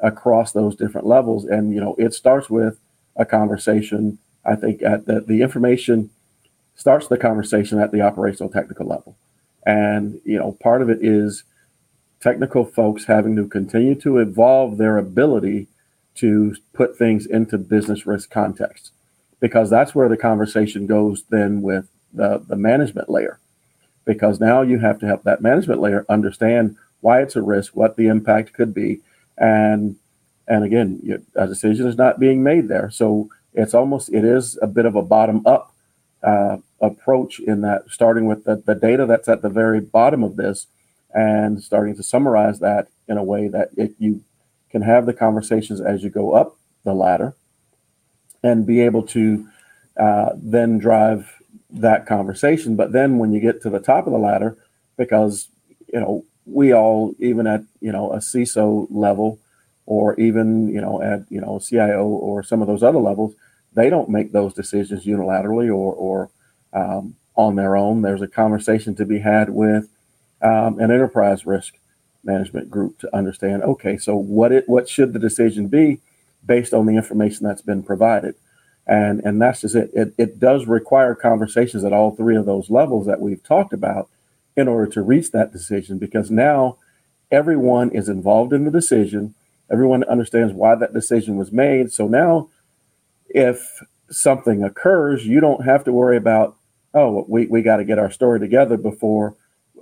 across 0.00 0.52
those 0.52 0.76
different 0.76 1.06
levels 1.06 1.44
and 1.44 1.72
you 1.72 1.80
know 1.80 1.96
it 1.98 2.14
starts 2.14 2.48
with 2.48 2.78
a 3.16 3.24
conversation 3.24 4.18
i 4.44 4.54
think 4.54 4.82
at 4.82 5.06
the, 5.06 5.20
the 5.20 5.42
information 5.42 6.10
starts 6.76 7.08
the 7.08 7.18
conversation 7.18 7.80
at 7.80 7.90
the 7.90 8.00
operational 8.00 8.48
technical 8.48 8.86
level 8.86 9.16
and 9.66 10.20
you 10.24 10.38
know 10.38 10.52
part 10.60 10.82
of 10.82 10.90
it 10.90 10.98
is 11.02 11.44
technical 12.20 12.64
folks 12.64 13.04
having 13.04 13.36
to 13.36 13.46
continue 13.46 13.94
to 13.94 14.18
evolve 14.18 14.78
their 14.78 14.96
ability 14.98 15.68
to 16.14 16.54
put 16.72 16.96
things 16.96 17.26
into 17.26 17.58
business 17.58 18.06
risk 18.06 18.30
context 18.30 18.92
because 19.40 19.68
that's 19.68 19.94
where 19.94 20.08
the 20.08 20.16
conversation 20.16 20.86
goes 20.86 21.24
then 21.28 21.60
with 21.60 21.86
the, 22.14 22.42
the 22.48 22.56
management 22.56 23.10
layer. 23.10 23.38
Because 24.06 24.40
now 24.40 24.62
you 24.62 24.78
have 24.78 24.98
to 25.00 25.06
help 25.06 25.22
that 25.24 25.42
management 25.42 25.80
layer 25.80 26.06
understand 26.08 26.76
why 27.00 27.20
it's 27.20 27.36
a 27.36 27.42
risk 27.42 27.76
what 27.76 27.96
the 27.96 28.06
impact 28.06 28.54
could 28.54 28.72
be 28.72 29.00
and 29.36 29.96
and 30.48 30.64
again 30.64 31.22
a 31.34 31.46
decision 31.46 31.86
is 31.86 31.96
not 31.96 32.18
being 32.18 32.42
made 32.42 32.68
there. 32.68 32.90
So 32.90 33.28
it's 33.52 33.74
almost 33.74 34.12
it 34.12 34.24
is 34.24 34.58
a 34.62 34.66
bit 34.66 34.86
of 34.86 34.94
a 34.94 35.02
bottom 35.02 35.46
up 35.46 35.74
uh, 36.22 36.58
approach 36.84 37.40
in 37.40 37.60
that 37.62 37.84
starting 37.90 38.26
with 38.26 38.44
the, 38.44 38.56
the 38.56 38.74
data 38.74 39.06
that's 39.06 39.28
at 39.28 39.42
the 39.42 39.48
very 39.48 39.80
bottom 39.80 40.22
of 40.22 40.36
this 40.36 40.66
and 41.12 41.62
starting 41.62 41.96
to 41.96 42.02
summarize 42.02 42.58
that 42.60 42.88
in 43.08 43.16
a 43.16 43.22
way 43.22 43.48
that 43.48 43.70
it, 43.76 43.94
you 43.98 44.22
can 44.70 44.82
have 44.82 45.06
the 45.06 45.12
conversations 45.12 45.80
as 45.80 46.02
you 46.02 46.10
go 46.10 46.32
up 46.32 46.56
the 46.84 46.94
ladder 46.94 47.34
and 48.42 48.66
be 48.66 48.80
able 48.80 49.02
to 49.02 49.48
uh, 49.98 50.30
then 50.36 50.78
drive 50.78 51.40
that 51.70 52.06
conversation. 52.06 52.76
But 52.76 52.92
then 52.92 53.18
when 53.18 53.32
you 53.32 53.40
get 53.40 53.62
to 53.62 53.70
the 53.70 53.80
top 53.80 54.06
of 54.06 54.12
the 54.12 54.18
ladder, 54.18 54.56
because 54.96 55.48
you 55.92 56.00
know 56.00 56.24
we 56.46 56.72
all 56.72 57.14
even 57.18 57.46
at 57.46 57.62
you 57.80 57.92
know 57.92 58.12
a 58.12 58.18
CISO 58.18 58.86
level 58.90 59.38
or 59.86 60.18
even 60.20 60.68
you 60.68 60.80
know 60.80 61.00
at 61.02 61.20
you 61.30 61.40
know 61.40 61.58
CIO 61.58 62.06
or 62.06 62.42
some 62.42 62.60
of 62.60 62.68
those 62.68 62.82
other 62.82 62.98
levels, 62.98 63.34
they 63.74 63.90
don't 63.90 64.08
make 64.08 64.32
those 64.32 64.54
decisions 64.54 65.04
unilaterally 65.04 65.68
or 65.68 65.94
or 65.94 66.30
um, 66.74 67.16
on 67.36 67.56
their 67.56 67.76
own. 67.76 68.02
There's 68.02 68.22
a 68.22 68.28
conversation 68.28 68.94
to 68.96 69.06
be 69.06 69.20
had 69.20 69.50
with 69.50 69.88
um, 70.42 70.78
an 70.78 70.90
enterprise 70.90 71.46
risk 71.46 71.74
management 72.24 72.70
group 72.70 72.98
to 72.98 73.16
understand 73.16 73.62
okay 73.62 73.96
so 73.98 74.16
what 74.16 74.50
it 74.50 74.68
what 74.68 74.88
should 74.88 75.12
the 75.12 75.18
decision 75.18 75.68
be 75.68 76.00
based 76.44 76.72
on 76.72 76.86
the 76.86 76.96
information 76.96 77.46
that's 77.46 77.62
been 77.62 77.82
provided 77.82 78.34
and 78.86 79.20
and 79.20 79.40
that's 79.40 79.60
just 79.60 79.74
it. 79.74 79.90
it 79.92 80.14
it 80.16 80.40
does 80.40 80.66
require 80.66 81.14
conversations 81.14 81.84
at 81.84 81.92
all 81.92 82.14
three 82.14 82.36
of 82.36 82.46
those 82.46 82.70
levels 82.70 83.06
that 83.06 83.20
we've 83.20 83.42
talked 83.42 83.72
about 83.72 84.08
in 84.56 84.68
order 84.68 84.90
to 84.90 85.02
reach 85.02 85.32
that 85.32 85.52
decision 85.52 85.98
because 85.98 86.30
now 86.30 86.76
everyone 87.30 87.90
is 87.90 88.08
involved 88.08 88.52
in 88.52 88.64
the 88.64 88.70
decision 88.70 89.34
everyone 89.70 90.04
understands 90.04 90.52
why 90.52 90.74
that 90.74 90.92
decision 90.94 91.36
was 91.36 91.52
made 91.52 91.92
so 91.92 92.08
now 92.08 92.48
if 93.28 93.82
something 94.10 94.62
occurs 94.62 95.26
you 95.26 95.40
don't 95.40 95.64
have 95.64 95.84
to 95.84 95.92
worry 95.92 96.16
about 96.16 96.56
oh 96.94 97.24
we, 97.28 97.46
we 97.46 97.62
got 97.62 97.78
to 97.78 97.84
get 97.84 97.98
our 97.98 98.10
story 98.10 98.40
together 98.40 98.76
before 98.76 99.36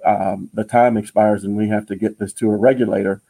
um, 0.05 0.51
the 0.53 0.64
time 0.64 0.96
expires 0.96 1.44
and 1.44 1.57
we 1.57 1.68
have 1.68 1.87
to 1.87 1.96
get 1.96 2.18
this 2.18 2.33
to 2.35 2.51
a 2.51 2.57
regulator 2.57 3.22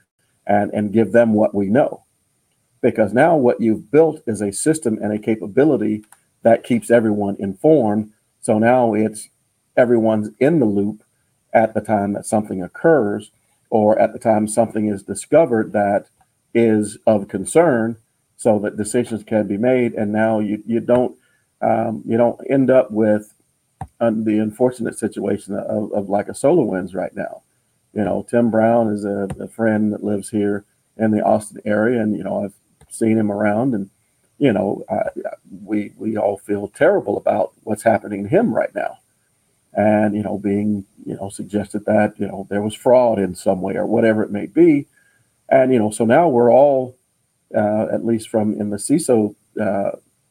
and, 0.47 0.73
and 0.73 0.93
give 0.93 1.13
them 1.13 1.35
what 1.35 1.55
we 1.55 1.67
know. 1.67 2.05
Because 2.81 3.13
now 3.13 3.37
what 3.37 3.61
you've 3.61 3.91
built 3.91 4.23
is 4.27 4.41
a 4.41 4.53
system 4.53 4.99
and 5.01 5.13
a 5.13 5.19
capability 5.19 6.05
that 6.43 6.65
keeps 6.65 6.91
everyone 6.91 7.37
informed. 7.39 8.13
So 8.41 8.59
now 8.59 8.95
it's 8.95 9.29
everyone's 9.77 10.31
in 10.41 10.59
the 10.59 10.67
loop 10.67 11.03
at 11.53 11.75
the 11.75 11.81
time 11.81 12.15
that 12.15 12.27
something 12.27 12.63
occurs 12.63 13.31
or 13.71 13.99
at 13.99 14.13
the 14.13 14.19
time 14.19 14.49
something 14.49 14.89
is 14.89 15.03
discovered 15.03 15.73
that 15.73 16.07
is 16.55 16.99
of 17.07 17.29
concern 17.29 17.97
so 18.37 18.59
that 18.59 18.77
decisions 18.77 19.23
can 19.23 19.47
be 19.47 19.57
made 19.57 19.95
and 19.95 20.13
now 20.13 20.41
you, 20.41 20.63
you 20.67 20.81
don't 20.81 21.17
um, 21.63 22.03
you 22.05 22.17
don't 22.17 22.41
end 22.51 22.71
up 22.71 22.91
with 22.91 23.33
the 24.01 24.39
unfortunate 24.39 24.99
situation 24.99 25.55
of, 25.55 25.93
of 25.93 26.09
like 26.09 26.29
a 26.29 26.33
SolarWinds 26.33 26.95
right 26.95 27.15
now. 27.15 27.43
You 27.93 28.05
know, 28.05 28.27
Tim 28.29 28.51
Brown 28.51 28.89
is 28.89 29.05
a, 29.05 29.29
a, 29.39 29.49
friend 29.49 29.93
that 29.93 30.03
lives 30.03 30.31
here 30.31 30.65
in 30.97 31.11
the 31.11 31.23
Austin 31.23 31.61
area, 31.65 32.01
and 32.01 32.17
you 32.17 32.25
know 32.25 32.45
I've 32.45 32.55
seen 32.91 33.19
him 33.19 33.31
around, 33.31 33.75
and 33.75 33.91
you 34.39 34.53
know 34.53 34.83
I, 34.89 35.11
we 35.63 35.93
we 35.99 36.17
all 36.17 36.39
feel 36.39 36.69
terrible 36.69 37.19
about 37.19 37.53
what's 37.65 37.83
happening 37.83 38.23
to 38.23 38.29
him 38.31 38.55
right 38.55 38.75
now, 38.75 38.99
and 39.75 40.17
you 40.17 40.23
know 40.23 40.39
being 40.39 40.87
you 41.05 41.17
know 41.17 41.29
suggested 41.29 41.85
that 41.85 42.15
you 42.19 42.27
know 42.27 42.47
there 42.49 42.63
was 42.63 42.75
fraud 42.75 43.19
in 43.19 43.35
some 43.35 43.61
way 43.61 43.75
or 43.75 43.87
whatever 43.87 44.23
it 44.23 44.31
may 44.31 44.47
be, 44.47 44.87
and 45.51 45.71
you 45.71 45.79
know 45.79 45.91
so 45.91 46.07
now 46.07 46.29
we're 46.29 46.53
all 46.53 46.97
uh, 47.55 47.89
at 47.93 48.05
least 48.05 48.29
from 48.29 48.59
in 48.59 48.71
the 48.71 48.79
CISO 48.79 49.35
uh, 49.61 49.91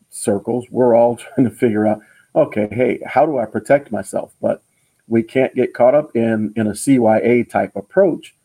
circles, 0.09 0.65
we're 0.69 0.95
all 0.95 1.15
trying 1.35 1.45
to 1.45 1.55
figure 1.55 1.87
out 1.87 2.01
okay, 2.35 2.67
hey, 2.71 2.99
how 3.05 3.25
do 3.25 3.37
I 3.37 3.45
protect 3.45 3.91
myself? 3.91 4.33
But 4.41 4.63
we 5.07 5.23
can't 5.23 5.55
get 5.55 5.73
caught 5.73 5.95
up 5.95 6.15
in 6.15 6.53
in 6.55 6.67
a 6.67 6.71
CYA 6.71 7.49
type 7.49 7.75
approach 7.75 8.35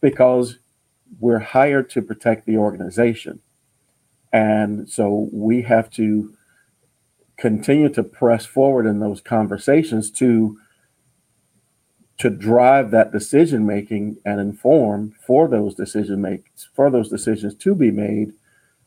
because 0.00 0.58
we're 1.18 1.38
hired 1.38 1.90
to 1.90 2.02
protect 2.02 2.46
the 2.46 2.56
organization. 2.56 3.40
And 4.32 4.88
so 4.88 5.28
we 5.32 5.62
have 5.62 5.90
to 5.90 6.34
continue 7.36 7.88
to 7.88 8.02
press 8.02 8.44
forward 8.44 8.86
in 8.86 9.00
those 9.00 9.20
conversations 9.20 10.10
to 10.10 10.58
to 12.18 12.28
drive 12.28 12.90
that 12.90 13.12
decision 13.12 13.64
making 13.64 14.18
and 14.26 14.38
inform 14.38 15.14
for 15.26 15.48
those 15.48 15.74
decision 15.74 16.20
makes 16.20 16.68
for 16.74 16.90
those 16.90 17.08
decisions 17.08 17.54
to 17.54 17.74
be 17.74 17.90
made 17.90 18.32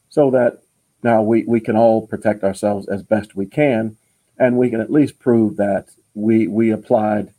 so 0.09 0.29
that 0.29 0.61
now 1.01 1.21
we, 1.23 1.43
we 1.45 1.59
can 1.59 1.75
all 1.75 2.05
protect 2.05 2.43
ourselves 2.43 2.87
as 2.87 3.01
best 3.01 3.35
we 3.35 3.47
can 3.47 3.97
and 4.39 4.57
we 4.57 4.69
can 4.69 4.81
at 4.81 4.91
least 4.91 5.19
prove 5.19 5.57
that 5.57 5.87
we 6.13 6.47
we 6.47 6.71
applied 6.71 7.31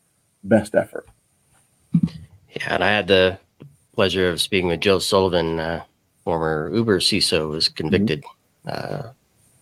best 0.43 0.75
effort. 0.75 1.07
Yeah, 1.93 2.75
and 2.75 2.85
I 2.85 2.91
had 2.91 3.09
the 3.09 3.39
pleasure 3.95 4.29
of 4.29 4.41
speaking 4.41 4.69
with 4.69 4.81
Joe 4.81 4.99
Sullivan, 4.99 5.61
uh, 5.61 5.85
former 6.25 6.71
Uber 6.73 7.01
CISO, 7.01 7.51
was 7.51 7.69
convicted 7.69 8.25
mm-hmm. 8.67 8.69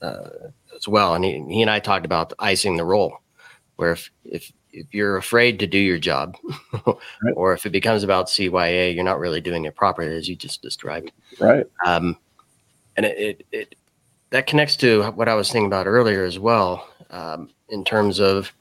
uh, 0.05 0.07
uh, 0.07 0.31
as 0.75 0.89
well, 0.89 1.15
and 1.15 1.25
he, 1.25 1.43
he 1.49 1.63
and 1.63 1.71
I 1.71 1.79
talked 1.79 2.07
about 2.07 2.33
icing 2.39 2.77
the 2.77 2.85
roll, 2.85 3.19
where 3.77 3.93
if 3.93 4.11
if 4.25 4.53
if 4.73 4.87
you're 4.93 5.19
afraid 5.19 5.59
to 5.59 5.67
do 5.67 5.79
your 5.79 5.99
job, 5.99 6.37
right. 6.87 7.35
or 7.35 7.53
if 7.53 7.67
it 7.67 7.71
becomes 7.71 8.03
about 8.03 8.29
CYA, 8.29 8.95
you're 8.95 9.05
not 9.05 9.19
really 9.19 9.41
doing 9.41 9.67
it 9.67 9.77
properly, 9.77 10.17
as 10.17 10.29
you 10.29 10.37
just 10.37 10.63
described. 10.63 11.13
Right. 11.39 11.67
Um, 11.85 12.17
and 12.97 13.05
it, 13.07 13.19
it, 13.19 13.47
it 13.53 13.75
that 14.31 14.47
connects 14.47 14.77
to 14.77 15.11
what 15.13 15.29
I 15.29 15.35
was 15.35 15.53
thinking 15.53 15.67
about 15.67 15.87
earlier 15.87 16.25
as 16.25 16.39
well 16.39 16.89
um, 17.13 17.51
in 17.69 17.85
terms 17.85 18.19
of 18.19 18.53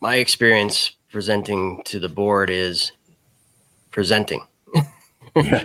my 0.00 0.16
experience 0.16 0.92
presenting 1.10 1.82
to 1.84 1.98
the 1.98 2.08
board 2.08 2.50
is 2.50 2.92
presenting. 3.90 4.46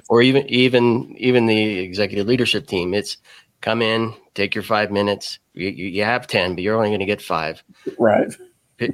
Or 0.09 0.21
even 0.21 0.45
even 0.47 1.15
even 1.17 1.47
the 1.47 1.79
executive 1.79 2.27
leadership 2.27 2.67
team 2.67 2.93
it's 2.93 3.17
come 3.61 3.81
in 3.81 4.13
take 4.35 4.53
your 4.53 4.63
five 4.63 4.91
minutes. 4.91 5.39
You, 5.55 5.69
you 5.69 6.03
have 6.03 6.27
10 6.27 6.53
but 6.53 6.63
you're 6.63 6.75
only 6.75 6.89
going 6.89 6.99
to 6.99 7.05
get 7.05 7.19
five. 7.19 7.63
Right. 7.97 8.31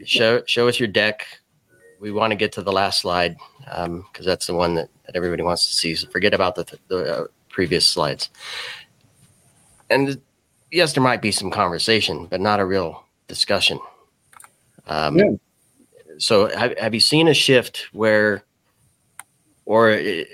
Show 0.06 0.43
show 0.45 0.69
us 0.69 0.80
your 0.80 0.88
deck. 0.88 1.27
We 1.99 2.12
want 2.12 2.32
to 2.32 2.38
get 2.38 2.54
to 2.54 2.62
the 2.62 2.71
last 2.71 3.01
slide 3.01 3.36
because 3.60 3.86
um, 3.86 4.06
that's 4.25 4.47
the 4.47 4.56
one 4.56 4.75
that, 4.75 4.88
that 5.06 5.17
everybody 5.17 5.43
wants 5.43 5.67
to 5.67 5.73
see 5.73 5.93
so 5.93 6.08
forget 6.08 6.34
about 6.34 6.56
the, 6.56 6.80
the 6.88 7.23
uh, 7.23 7.27
previous 7.49 7.86
slides. 7.86 8.30
And 9.89 10.21
yes, 10.71 10.93
there 10.93 11.03
might 11.03 11.21
be 11.21 11.31
some 11.31 11.51
conversation, 11.51 12.27
but 12.27 12.41
not 12.41 12.60
a 12.60 12.65
real 12.65 13.05
discussion. 13.27 13.79
Um, 14.88 15.17
yeah. 15.17 15.31
So, 16.17 16.47
have, 16.55 16.77
have 16.77 16.93
you 16.93 16.99
seen 16.99 17.27
a 17.27 17.34
shift 17.34 17.88
where, 17.93 18.43
or 19.65 19.89
eh, 19.89 20.25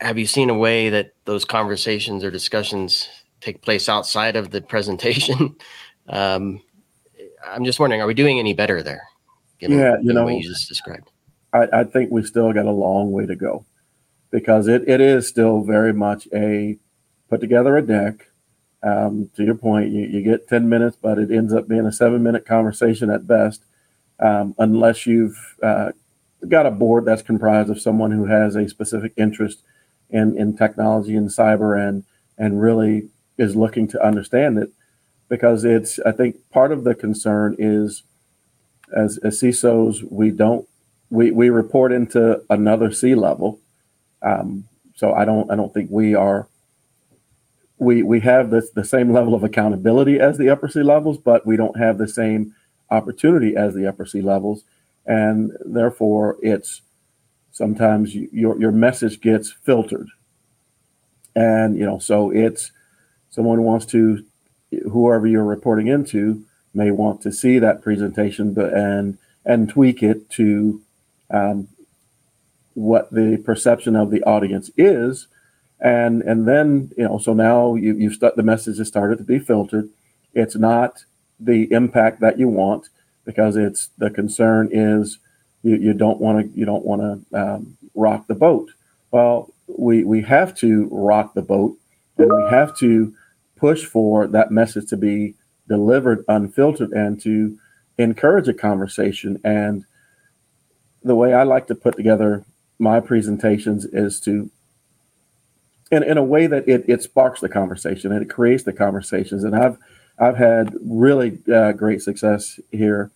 have 0.00 0.18
you 0.18 0.26
seen 0.26 0.50
a 0.50 0.54
way 0.54 0.90
that 0.90 1.12
those 1.24 1.44
conversations 1.44 2.22
or 2.24 2.30
discussions 2.30 3.08
take 3.40 3.62
place 3.62 3.88
outside 3.88 4.36
of 4.36 4.50
the 4.50 4.60
presentation? 4.60 5.56
um, 6.08 6.60
I'm 7.46 7.64
just 7.64 7.80
wondering, 7.80 8.00
are 8.00 8.06
we 8.06 8.14
doing 8.14 8.38
any 8.38 8.54
better 8.54 8.82
there? 8.82 9.02
Given, 9.58 9.78
yeah, 9.78 9.96
you 10.02 10.12
know, 10.12 10.24
what 10.24 10.34
you 10.34 10.42
just 10.42 10.68
described. 10.68 11.10
I, 11.52 11.68
I 11.72 11.84
think 11.84 12.10
we 12.10 12.22
still 12.24 12.52
got 12.52 12.66
a 12.66 12.72
long 12.72 13.12
way 13.12 13.26
to 13.26 13.36
go 13.36 13.64
because 14.30 14.66
it, 14.66 14.88
it 14.88 15.00
is 15.00 15.28
still 15.28 15.62
very 15.62 15.92
much 15.92 16.26
a 16.34 16.76
put 17.28 17.40
together 17.40 17.76
a 17.76 17.82
deck, 17.82 18.26
um, 18.84 19.30
to 19.36 19.44
your 19.44 19.56
point, 19.56 19.90
you, 19.92 20.02
you 20.06 20.22
get 20.22 20.48
10 20.48 20.68
minutes, 20.68 20.96
but 21.00 21.18
it 21.18 21.30
ends 21.32 21.54
up 21.54 21.68
being 21.68 21.86
a 21.86 21.92
seven 21.92 22.22
minute 22.22 22.46
conversation 22.46 23.10
at 23.10 23.26
best. 23.26 23.62
um, 24.20 24.54
unless 24.58 25.06
you've 25.06 25.56
uh, 25.62 25.92
got 26.48 26.66
a 26.66 26.70
board 26.70 27.04
that's 27.04 27.22
comprised 27.22 27.70
of 27.70 27.80
someone 27.80 28.10
who 28.10 28.26
has 28.26 28.56
a 28.56 28.68
specific 28.68 29.12
interest 29.16 29.62
in, 30.10 30.36
in 30.38 30.56
technology 30.56 31.16
and 31.16 31.28
cyber 31.30 31.78
and 31.78 32.04
and 32.38 32.60
really 32.60 33.08
is 33.38 33.56
looking 33.56 33.88
to 33.88 34.04
understand 34.06 34.58
it 34.58 34.70
because 35.28 35.64
it's 35.64 35.98
I 36.00 36.12
think 36.12 36.36
part 36.50 36.72
of 36.72 36.84
the 36.84 36.94
concern 36.94 37.56
is 37.58 38.02
as, 38.96 39.18
as 39.18 39.40
CISOs 39.40 40.04
we 40.10 40.30
don't 40.30 40.68
we, 41.10 41.30
we 41.30 41.50
report 41.50 41.92
into 41.92 42.42
another 42.50 42.92
C 42.92 43.14
level 43.14 43.60
um, 44.22 44.68
so 44.94 45.12
I 45.14 45.24
don't 45.24 45.50
I 45.50 45.56
don't 45.56 45.72
think 45.74 45.90
we 45.90 46.14
are 46.14 46.48
we 47.78 48.02
we 48.02 48.20
have 48.20 48.50
the, 48.50 48.68
the 48.74 48.84
same 48.84 49.12
level 49.12 49.34
of 49.34 49.42
accountability 49.42 50.20
as 50.20 50.38
the 50.38 50.48
upper 50.48 50.68
C 50.68 50.82
levels 50.82 51.18
but 51.18 51.46
we 51.46 51.56
don't 51.56 51.78
have 51.78 51.98
the 51.98 52.08
same 52.08 52.54
opportunity 52.90 53.56
as 53.56 53.74
the 53.74 53.86
upper 53.86 54.06
C 54.06 54.20
levels. 54.20 54.64
And 55.06 55.52
therefore 55.64 56.36
it's 56.42 56.82
sometimes 57.52 58.14
you, 58.14 58.28
your 58.32 58.60
your 58.60 58.72
message 58.72 59.20
gets 59.20 59.50
filtered. 59.50 60.08
And 61.34 61.76
you 61.76 61.84
know 61.84 61.98
so 61.98 62.30
it's 62.30 62.70
someone 63.30 63.62
wants 63.62 63.86
to 63.86 64.24
whoever 64.90 65.26
you're 65.26 65.44
reporting 65.44 65.88
into 65.88 66.44
may 66.72 66.90
want 66.90 67.20
to 67.22 67.32
see 67.32 67.58
that 67.58 67.82
presentation 67.82 68.54
but 68.54 68.72
and 68.72 69.18
and 69.44 69.68
tweak 69.68 70.02
it 70.02 70.30
to 70.30 70.80
um, 71.30 71.68
what 72.74 73.10
the 73.12 73.36
perception 73.44 73.94
of 73.94 74.10
the 74.10 74.22
audience 74.22 74.70
is 74.76 75.28
and 75.80 76.22
and 76.22 76.46
then 76.46 76.90
you 76.96 77.04
know 77.04 77.18
so 77.18 77.32
now 77.32 77.74
you 77.74 77.94
you 77.94 78.12
start 78.12 78.36
the 78.36 78.42
message 78.42 78.78
has 78.78 78.88
started 78.88 79.18
to 79.18 79.24
be 79.24 79.38
filtered 79.38 79.88
it's 80.34 80.56
not 80.56 81.04
the 81.40 81.70
impact 81.72 82.20
that 82.20 82.38
you 82.38 82.48
want 82.48 82.88
because 83.24 83.56
it's 83.56 83.88
the 83.98 84.10
concern 84.10 84.68
is 84.70 85.18
you, 85.62 85.76
you 85.76 85.94
don't 85.94 86.20
want 86.20 86.40
to 86.40 86.58
you 86.58 86.64
don't 86.64 86.84
want 86.84 87.00
to 87.30 87.38
um, 87.38 87.76
rock 87.94 88.26
the 88.26 88.34
boat. 88.34 88.70
Well, 89.10 89.52
we 89.66 90.04
we 90.04 90.22
have 90.22 90.54
to 90.56 90.88
rock 90.90 91.34
the 91.34 91.42
boat, 91.42 91.76
and 92.18 92.30
we 92.30 92.50
have 92.50 92.76
to 92.78 93.14
push 93.56 93.84
for 93.84 94.26
that 94.26 94.50
message 94.50 94.88
to 94.90 94.96
be 94.96 95.34
delivered 95.68 96.24
unfiltered 96.28 96.92
and 96.92 97.20
to 97.22 97.58
encourage 97.98 98.48
a 98.48 98.54
conversation. 98.54 99.40
And 99.44 99.84
the 101.02 101.14
way 101.14 101.32
I 101.32 101.44
like 101.44 101.66
to 101.68 101.74
put 101.74 101.96
together 101.96 102.44
my 102.78 103.00
presentations 103.00 103.84
is 103.84 104.20
to 104.20 104.50
in, 105.94 106.02
in 106.02 106.18
a 106.18 106.24
way 106.24 106.46
that 106.46 106.68
it, 106.68 106.84
it 106.88 107.02
sparks 107.02 107.40
the 107.40 107.48
conversation 107.48 108.12
and 108.12 108.22
it 108.22 108.30
creates 108.30 108.64
the 108.64 108.72
conversations. 108.72 109.44
And 109.44 109.54
I've 109.54 109.78
I've 110.18 110.36
had 110.36 110.74
really 110.84 111.38
uh, 111.52 111.72
great 111.72 112.02
success 112.02 112.60
here 112.70 113.10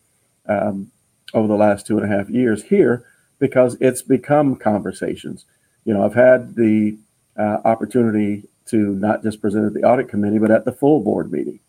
um, 0.49 0.91
over 1.33 1.47
the 1.47 1.55
last 1.55 1.87
two 1.87 1.99
and 1.99 2.05
a 2.11 2.17
half 2.17 2.29
years 2.29 2.65
here 2.65 3.05
because 3.39 3.77
it's 3.81 4.03
become 4.03 4.57
conversations. 4.57 5.45
You 5.85 5.95
know, 5.95 6.05
I've 6.05 6.15
had 6.15 6.57
the 6.57 6.99
uh, 7.39 7.59
opportunity 7.65 8.45
to 8.67 8.95
not 8.95 9.23
just 9.23 9.41
present 9.41 9.67
at 9.67 9.75
the 9.75 9.85
audit 9.85 10.09
committee, 10.09 10.39
but 10.39 10.51
at 10.51 10.65
the 10.65 10.73
full 10.73 11.01
board 11.01 11.31
meeting, 11.33 11.61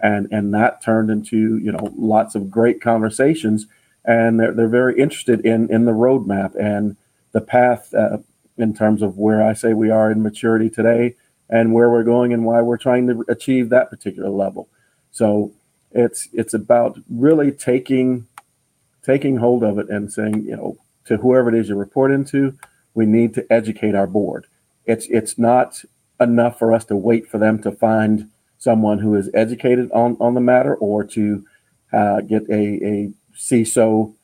and 0.00 0.28
and 0.30 0.52
that 0.54 0.82
turned 0.82 1.10
into 1.10 1.58
you 1.58 1.72
know 1.72 1.92
lots 1.96 2.34
of 2.34 2.50
great 2.50 2.80
conversations, 2.80 3.66
and 4.04 4.38
they're 4.38 4.52
they're 4.52 4.68
very 4.68 4.98
interested 5.00 5.44
in 5.44 5.70
in 5.72 5.86
the 5.86 5.92
roadmap 5.92 6.54
and 6.56 6.96
the 7.32 7.40
path 7.40 7.92
uh, 7.94 8.18
in 8.56 8.74
terms 8.74 9.02
of 9.02 9.18
where 9.18 9.42
I 9.42 9.52
say 9.52 9.74
we 9.74 9.90
are 9.90 10.10
in 10.10 10.22
maturity 10.22 10.70
today 10.70 11.16
and 11.48 11.72
where 11.72 11.90
we're 11.90 12.04
going 12.04 12.32
and 12.32 12.44
why 12.44 12.62
we're 12.62 12.76
trying 12.76 13.06
to 13.08 13.24
achieve 13.28 13.68
that 13.68 13.90
particular 13.90 14.30
level. 14.30 14.68
So 15.10 15.52
it's 15.92 16.28
it's 16.32 16.54
about 16.54 16.98
really 17.08 17.52
taking 17.52 18.26
taking 19.04 19.36
hold 19.36 19.62
of 19.62 19.78
it 19.78 19.88
and 19.88 20.12
saying, 20.12 20.44
you 20.44 20.56
know, 20.56 20.78
to 21.04 21.18
whoever 21.18 21.48
it 21.48 21.54
is 21.54 21.68
you 21.68 21.76
report 21.76 22.10
into, 22.10 22.56
we 22.94 23.06
need 23.06 23.34
to 23.34 23.46
educate 23.52 23.94
our 23.94 24.06
board. 24.06 24.46
It's 24.86 25.06
it's 25.06 25.38
not 25.38 25.84
enough 26.20 26.58
for 26.58 26.72
us 26.72 26.84
to 26.86 26.96
wait 26.96 27.28
for 27.28 27.38
them 27.38 27.60
to 27.62 27.72
find 27.72 28.30
someone 28.58 28.98
who 28.98 29.14
is 29.14 29.30
educated 29.34 29.90
on 29.92 30.16
on 30.20 30.34
the 30.34 30.40
matter 30.40 30.74
or 30.76 31.04
to 31.04 31.44
uh, 31.92 32.20
get 32.22 32.42
a, 32.48 32.84
a 32.84 33.12
CISO 33.36 34.14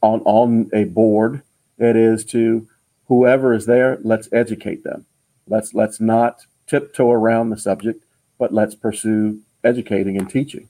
on 0.00 0.20
on 0.20 0.70
a 0.72 0.84
board. 0.84 1.42
It 1.78 1.96
is 1.96 2.24
to 2.26 2.68
whoever 3.10 3.52
is 3.52 3.66
there. 3.66 3.98
Let's 4.02 4.28
educate 4.32 4.84
them. 4.84 5.04
Let's 5.48 5.74
let's 5.74 6.00
not 6.00 6.46
tiptoe 6.66 7.10
around 7.10 7.50
the 7.50 7.58
subject, 7.58 8.04
but 8.38 8.54
let's 8.54 8.74
pursue 8.74 9.40
educating 9.64 10.16
and 10.16 10.30
teaching. 10.30 10.68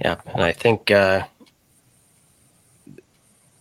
Yeah, 0.00 0.20
and 0.26 0.42
I 0.42 0.52
think 0.52 0.90
uh, 0.90 1.26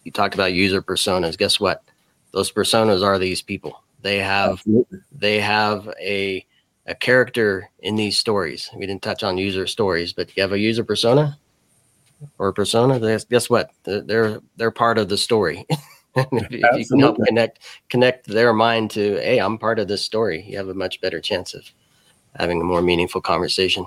you 0.04 0.12
talked 0.12 0.36
about 0.36 0.54
user 0.54 0.82
personas. 0.82 1.38
Guess 1.38 1.60
what? 1.60 1.84
Those 2.32 2.52
personas 2.52 3.04
are 3.04 3.18
these 3.18 3.42
people. 3.42 3.82
They 4.02 4.20
have 4.20 4.60
Absolutely. 4.60 5.00
they 5.12 5.40
have 5.40 5.92
a 6.00 6.46
a 6.86 6.94
character 6.94 7.68
in 7.80 7.96
these 7.96 8.20
stories. 8.20 8.70
We 8.76 8.86
didn't 8.86 9.02
touch 9.02 9.24
on 9.24 9.40
user 9.40 9.66
stories, 9.66 10.14
but 10.14 10.38
you 10.38 10.44
have 10.44 10.54
a 10.54 10.60
user 10.60 10.84
persona 10.84 11.40
or 12.38 12.54
persona. 12.54 13.00
Guess 13.28 13.50
what? 13.50 13.72
They're 13.86 14.40
they're 14.56 14.70
part 14.70 15.00
of 15.00 15.10
the 15.10 15.18
story. 15.18 15.66
if, 16.16 16.28
if 16.52 16.78
you 16.78 16.86
can 16.86 17.00
help 17.00 17.18
connect 17.26 17.60
connect 17.90 18.28
their 18.28 18.54
mind 18.54 18.92
to, 18.92 19.16
hey, 19.18 19.40
I'm 19.40 19.58
part 19.58 19.80
of 19.80 19.88
this 19.88 20.04
story, 20.04 20.44
you 20.44 20.58
have 20.58 20.70
a 20.70 20.74
much 20.74 21.02
better 21.02 21.20
chance 21.20 21.54
of 21.54 21.70
having 22.38 22.62
a 22.62 22.66
more 22.66 22.82
meaningful 22.82 23.22
conversation. 23.22 23.86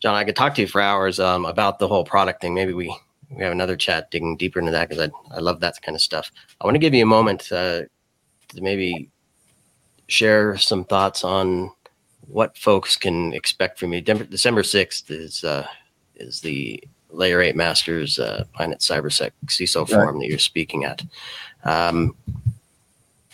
John, 0.00 0.14
I 0.14 0.24
could 0.24 0.36
talk 0.36 0.54
to 0.54 0.62
you 0.62 0.66
for 0.66 0.80
hours 0.80 1.20
um, 1.20 1.44
about 1.44 1.78
the 1.78 1.88
whole 1.88 2.04
product 2.04 2.40
thing. 2.40 2.54
Maybe 2.54 2.72
we 2.72 2.94
we 3.30 3.44
have 3.44 3.52
another 3.52 3.76
chat 3.76 4.10
digging 4.10 4.36
deeper 4.36 4.58
into 4.58 4.72
that 4.72 4.88
because 4.88 5.08
I 5.08 5.36
I 5.36 5.40
love 5.40 5.60
that 5.60 5.80
kind 5.82 5.94
of 5.94 6.02
stuff. 6.02 6.30
I 6.60 6.64
want 6.64 6.74
to 6.74 6.80
give 6.80 6.94
you 6.94 7.02
a 7.02 7.06
moment 7.06 7.50
uh, 7.52 7.82
to 8.48 8.60
maybe 8.60 9.10
share 10.08 10.56
some 10.56 10.84
thoughts 10.84 11.22
on 11.24 11.70
what 12.26 12.56
folks 12.56 12.96
can 12.96 13.32
expect 13.32 13.78
from 13.78 13.92
you. 13.92 14.00
December 14.00 14.62
sixth 14.62 15.10
is 15.10 15.44
uh, 15.44 15.66
is 16.16 16.40
the 16.40 16.82
Layer 17.12 17.40
Eight 17.40 17.56
Masters 17.56 18.18
uh, 18.18 18.44
Planet 18.54 18.78
CyberSec 18.78 19.32
CISO 19.46 19.82
right. 19.82 19.90
forum 19.90 20.18
that 20.20 20.26
you're 20.26 20.38
speaking 20.38 20.84
at. 20.84 21.02
Um, 21.64 22.14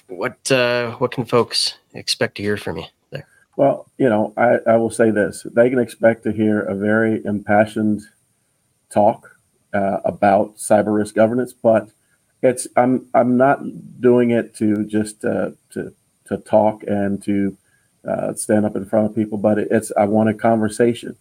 what 0.08 0.50
uh, 0.50 0.92
what 0.92 1.12
can 1.12 1.24
folks 1.24 1.74
expect 1.94 2.36
to 2.36 2.42
hear 2.42 2.56
from 2.56 2.78
you? 2.78 2.84
There? 3.10 3.26
Well, 3.56 3.86
you 3.98 4.08
know, 4.08 4.32
I, 4.36 4.58
I 4.66 4.76
will 4.76 4.90
say 4.90 5.10
this: 5.10 5.46
they 5.52 5.70
can 5.70 5.78
expect 5.78 6.22
to 6.24 6.32
hear 6.32 6.60
a 6.60 6.74
very 6.74 7.24
impassioned 7.24 8.02
talk 8.90 9.36
uh, 9.72 9.98
about 10.04 10.56
cyber 10.56 10.94
risk 10.96 11.14
governance, 11.14 11.52
but 11.52 11.90
it's 12.42 12.66
I'm 12.76 13.08
I'm 13.14 13.36
not 13.36 13.60
doing 14.00 14.30
it 14.30 14.54
to 14.56 14.84
just 14.84 15.24
uh, 15.24 15.50
to 15.72 15.92
to 16.26 16.36
talk 16.38 16.82
and 16.84 17.22
to 17.24 17.56
uh, 18.06 18.34
stand 18.34 18.64
up 18.64 18.76
in 18.76 18.84
front 18.84 19.06
of 19.06 19.14
people, 19.14 19.38
but 19.38 19.58
it's 19.58 19.92
I 19.96 20.04
want 20.04 20.28
a 20.28 20.34
conversation. 20.34 21.16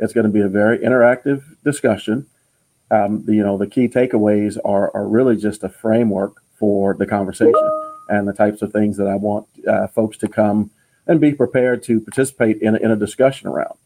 It's 0.00 0.12
going 0.12 0.26
to 0.26 0.32
be 0.32 0.40
a 0.40 0.48
very 0.48 0.78
interactive 0.78 1.42
discussion. 1.64 2.26
Um, 2.90 3.24
the, 3.24 3.34
you 3.34 3.42
know, 3.42 3.58
the 3.58 3.66
key 3.66 3.88
takeaways 3.88 4.56
are 4.64 4.94
are 4.94 5.06
really 5.06 5.36
just 5.36 5.64
a 5.64 5.68
framework 5.68 6.42
for 6.58 6.94
the 6.94 7.06
conversation 7.06 7.54
and 8.08 8.26
the 8.26 8.32
types 8.32 8.62
of 8.62 8.72
things 8.72 8.96
that 8.96 9.06
I 9.06 9.14
want 9.14 9.46
uh, 9.66 9.86
folks 9.88 10.16
to 10.18 10.28
come 10.28 10.70
and 11.06 11.20
be 11.20 11.32
prepared 11.32 11.82
to 11.84 12.00
participate 12.00 12.60
in 12.60 12.76
in 12.76 12.90
a 12.90 12.96
discussion 12.96 13.48
around. 13.48 13.78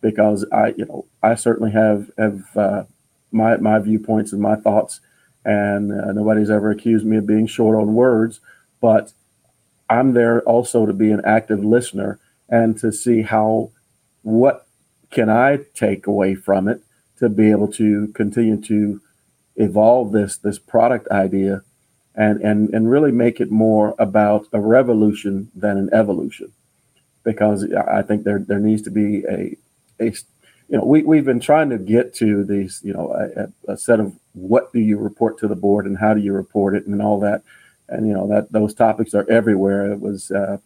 Because 0.00 0.44
I, 0.52 0.74
you 0.76 0.84
know, 0.84 1.06
I 1.22 1.34
certainly 1.34 1.72
have 1.72 2.10
have 2.18 2.56
uh, 2.56 2.84
my 3.32 3.56
my 3.56 3.78
viewpoints 3.78 4.32
and 4.32 4.40
my 4.40 4.56
thoughts, 4.56 5.00
and 5.44 5.92
uh, 5.92 6.12
nobody's 6.12 6.50
ever 6.50 6.70
accused 6.70 7.06
me 7.06 7.16
of 7.16 7.26
being 7.26 7.46
short 7.46 7.78
on 7.78 7.94
words, 7.94 8.40
but 8.80 9.12
I'm 9.88 10.12
there 10.12 10.40
also 10.42 10.86
to 10.86 10.92
be 10.92 11.10
an 11.10 11.22
active 11.24 11.64
listener 11.64 12.18
and 12.48 12.78
to 12.78 12.92
see 12.92 13.22
how 13.22 13.70
what 14.22 14.66
can 15.10 15.30
I 15.30 15.60
take 15.74 16.06
away 16.06 16.34
from 16.34 16.68
it 16.68 16.82
to 17.18 17.28
be 17.28 17.50
able 17.50 17.68
to 17.72 18.08
continue 18.08 18.60
to 18.62 19.00
evolve 19.56 20.12
this 20.12 20.36
this 20.36 20.58
product 20.58 21.08
idea 21.08 21.62
and 22.16 22.40
and 22.40 22.70
and 22.70 22.90
really 22.90 23.12
make 23.12 23.40
it 23.40 23.50
more 23.50 23.94
about 23.98 24.46
a 24.52 24.60
revolution 24.60 25.50
than 25.54 25.76
an 25.76 25.90
evolution. 25.92 26.50
Because 27.22 27.66
I 27.72 28.02
think 28.02 28.24
there 28.24 28.38
there 28.38 28.58
needs 28.58 28.82
to 28.82 28.90
be 28.90 29.24
a 29.28 29.56
a 30.00 30.06
you 30.68 30.78
know 30.78 30.84
we 30.84 31.02
we've 31.02 31.24
been 31.24 31.40
trying 31.40 31.70
to 31.70 31.78
get 31.78 32.14
to 32.14 32.42
these 32.44 32.80
you 32.82 32.92
know 32.92 33.12
a, 33.12 33.72
a 33.72 33.76
set 33.76 34.00
of 34.00 34.14
what 34.32 34.72
do 34.72 34.80
you 34.80 34.98
report 34.98 35.38
to 35.38 35.48
the 35.48 35.56
board 35.56 35.86
and 35.86 35.98
how 35.98 36.14
do 36.14 36.20
you 36.20 36.32
report 36.32 36.74
it 36.74 36.86
and 36.86 37.00
all 37.02 37.20
that. 37.20 37.42
And 37.88 38.08
you 38.08 38.14
know 38.14 38.26
that 38.28 38.50
those 38.50 38.74
topics 38.74 39.14
are 39.14 39.28
everywhere. 39.30 39.92
It 39.92 40.00
was 40.00 40.30
uh, 40.30 40.58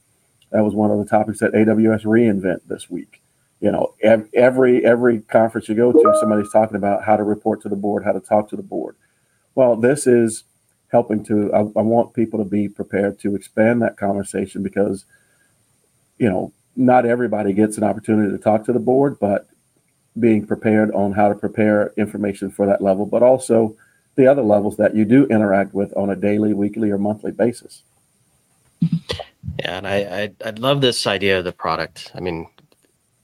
that 0.53 0.64
was 0.64 0.74
one 0.74 0.90
of 0.90 0.98
the 0.98 1.05
topics 1.05 1.42
at 1.42 1.53
AWS 1.53 2.05
reInvent 2.05 2.61
this 2.66 2.88
week. 2.88 3.20
You 3.61 3.72
know 3.72 3.94
every 4.01 4.84
every 4.86 5.20
conference 5.22 5.68
you 5.68 5.74
go 5.74 5.92
to 5.92 6.16
somebody's 6.20 6.53
talking 6.53 6.76
about 6.76 7.05
how 7.05 7.16
to 7.16 7.24
report 7.24 7.61
to 7.62 7.68
the 7.68 7.76
board 7.76 8.05
how 8.05 8.12
to 8.12 8.20
talk 8.20 8.48
to 8.51 8.57
the 8.57 8.62
board. 8.62 8.94
Well 9.55 9.76
this 9.76 10.07
is 10.07 10.44
helping 10.91 11.24
to 11.24 11.53
I, 11.53 11.61
I, 11.61 11.82
want 11.82 12.14
people 12.14 12.38
to 12.38 12.49
be 12.49 12.68
prepared 12.68 13.18
to 13.20 13.34
expand 13.34 13.82
that 13.82 13.97
conversation 13.97 14.62
because 14.62 15.05
you 16.18 16.28
know 16.28 16.53
not 16.76 17.07
everybody 17.07 17.53
gets 17.53 17.76
an 17.76 17.84
opportunity 17.84 18.30
to 18.30 18.43
talk 18.43 18.64
to 18.64 18.72
the 18.72 18.78
board 18.78 19.18
but 19.20 19.49
being 20.18 20.47
prepared 20.47 20.91
on 20.93 21.12
how 21.12 21.28
to 21.28 21.34
prepare 21.34 21.93
information 21.97 22.51
for 22.51 22.66
that 22.66 22.82
level, 22.82 23.07
but 23.07 23.22
also 23.22 23.76
the 24.16 24.26
other 24.26 24.43
levels 24.43 24.76
that 24.76 24.95
you 24.95 25.05
do 25.05 25.26
interact 25.26 25.72
with 25.72 25.97
on 25.97 26.11
a 26.11 26.16
daily, 26.16 26.53
weekly, 26.53 26.91
or 26.91 26.99
monthly 26.99 27.30
basis. 27.30 27.82
Yeah, 28.80 29.78
and 29.78 29.86
I, 29.86 29.97
I 29.97 30.49
I 30.49 30.51
love 30.51 30.80
this 30.80 31.07
idea 31.07 31.38
of 31.38 31.45
the 31.45 31.53
product. 31.53 32.11
I 32.14 32.20
mean, 32.20 32.49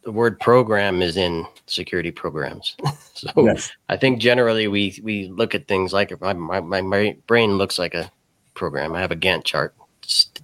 the 0.07 0.13
word 0.13 0.39
program 0.39 1.03
is 1.03 1.17
in 1.17 1.45
security 1.67 2.13
programs. 2.13 2.77
so 3.15 3.29
yes. 3.39 3.73
I 3.89 3.97
think 3.97 4.21
generally 4.21 4.69
we 4.69 5.01
we 5.03 5.27
look 5.27 5.53
at 5.53 5.67
things 5.67 5.93
like 5.93 6.19
my, 6.21 6.33
my, 6.61 6.81
my 6.81 7.17
brain 7.27 7.59
looks 7.59 7.77
like 7.77 7.93
a 7.93 8.09
program. 8.55 8.95
I 8.95 9.01
have 9.01 9.11
a 9.11 9.17
Gantt 9.17 9.43
chart 9.43 9.75
st- 10.03 10.43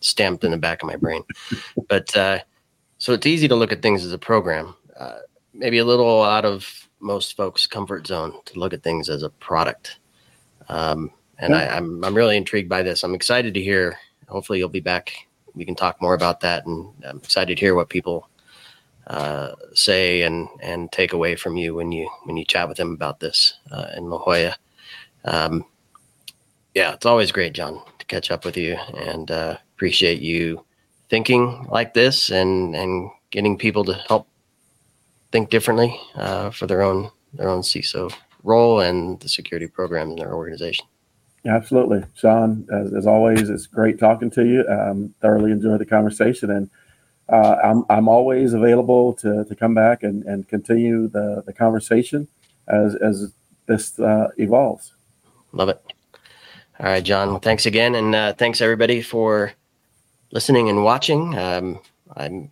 stamped 0.00 0.44
in 0.44 0.50
the 0.50 0.56
back 0.56 0.82
of 0.82 0.88
my 0.88 0.96
brain. 0.96 1.22
but 1.90 2.16
uh, 2.16 2.38
so 2.96 3.12
it's 3.12 3.26
easy 3.26 3.48
to 3.48 3.54
look 3.54 3.70
at 3.70 3.82
things 3.82 4.02
as 4.02 4.14
a 4.14 4.18
program. 4.18 4.74
Uh, 4.98 5.18
maybe 5.52 5.76
a 5.76 5.84
little 5.84 6.22
out 6.22 6.46
of 6.46 6.88
most 7.00 7.36
folks' 7.36 7.66
comfort 7.66 8.06
zone 8.06 8.32
to 8.46 8.58
look 8.58 8.72
at 8.72 8.82
things 8.82 9.10
as 9.10 9.22
a 9.22 9.28
product. 9.28 9.98
Um, 10.70 11.10
and 11.38 11.52
yeah. 11.52 11.58
I, 11.58 11.76
I'm 11.76 12.02
I'm 12.02 12.14
really 12.14 12.38
intrigued 12.38 12.70
by 12.70 12.82
this. 12.82 13.04
I'm 13.04 13.14
excited 13.14 13.52
to 13.52 13.62
hear 13.62 13.98
hopefully 14.26 14.58
you'll 14.58 14.70
be 14.70 14.80
back. 14.80 15.12
We 15.54 15.66
can 15.66 15.74
talk 15.74 16.00
more 16.00 16.14
about 16.14 16.40
that, 16.40 16.64
and 16.64 16.90
I'm 17.04 17.18
excited 17.18 17.56
to 17.56 17.60
hear 17.60 17.74
what 17.74 17.90
people 17.90 18.29
uh, 19.10 19.56
say 19.74 20.22
and 20.22 20.48
and 20.62 20.90
take 20.92 21.12
away 21.12 21.34
from 21.34 21.56
you 21.56 21.74
when 21.74 21.90
you 21.90 22.08
when 22.24 22.36
you 22.36 22.44
chat 22.44 22.68
with 22.68 22.76
them 22.76 22.92
about 22.92 23.18
this 23.18 23.54
uh, 23.72 23.88
in 23.96 24.08
La 24.08 24.18
Jolla. 24.18 24.56
Um, 25.24 25.64
yeah, 26.74 26.92
it's 26.92 27.06
always 27.06 27.32
great, 27.32 27.52
John, 27.52 27.82
to 27.98 28.06
catch 28.06 28.30
up 28.30 28.44
with 28.44 28.56
you, 28.56 28.76
and 28.96 29.28
uh, 29.30 29.56
appreciate 29.74 30.20
you 30.20 30.64
thinking 31.08 31.66
like 31.70 31.92
this 31.92 32.30
and 32.30 32.76
and 32.76 33.10
getting 33.32 33.58
people 33.58 33.84
to 33.84 33.94
help 33.94 34.28
think 35.32 35.50
differently 35.50 36.00
uh, 36.14 36.50
for 36.50 36.68
their 36.68 36.82
own 36.82 37.10
their 37.34 37.48
own 37.48 37.62
CISO 37.62 38.12
role 38.44 38.80
and 38.80 39.18
the 39.20 39.28
security 39.28 39.66
program 39.66 40.10
in 40.10 40.16
their 40.16 40.34
organization. 40.34 40.86
Absolutely, 41.46 42.04
Sean. 42.14 42.64
As, 42.72 42.92
as 42.94 43.06
always, 43.06 43.50
it's 43.50 43.66
great 43.66 43.98
talking 43.98 44.30
to 44.30 44.44
you. 44.44 44.64
Um, 44.68 45.12
thoroughly 45.20 45.50
enjoyed 45.50 45.80
the 45.80 45.86
conversation, 45.86 46.50
and 46.50 46.70
uh, 47.30 47.56
I'm 47.62 47.84
I'm 47.88 48.08
always 48.08 48.52
available 48.52 49.14
to, 49.14 49.44
to 49.44 49.54
come 49.54 49.74
back 49.74 50.02
and, 50.02 50.24
and 50.24 50.48
continue 50.48 51.08
the, 51.08 51.42
the 51.46 51.52
conversation 51.52 52.28
as 52.68 52.94
as 52.96 53.32
this 53.66 53.98
uh, 53.98 54.28
evolves. 54.36 54.92
Love 55.52 55.68
it. 55.68 55.82
All 56.78 56.86
right, 56.86 57.04
John. 57.04 57.40
Thanks 57.40 57.66
again, 57.66 57.94
and 57.94 58.14
uh, 58.14 58.32
thanks 58.32 58.60
everybody 58.60 59.02
for 59.02 59.52
listening 60.32 60.68
and 60.68 60.84
watching. 60.84 61.36
Um, 61.38 61.80
I'm 62.16 62.50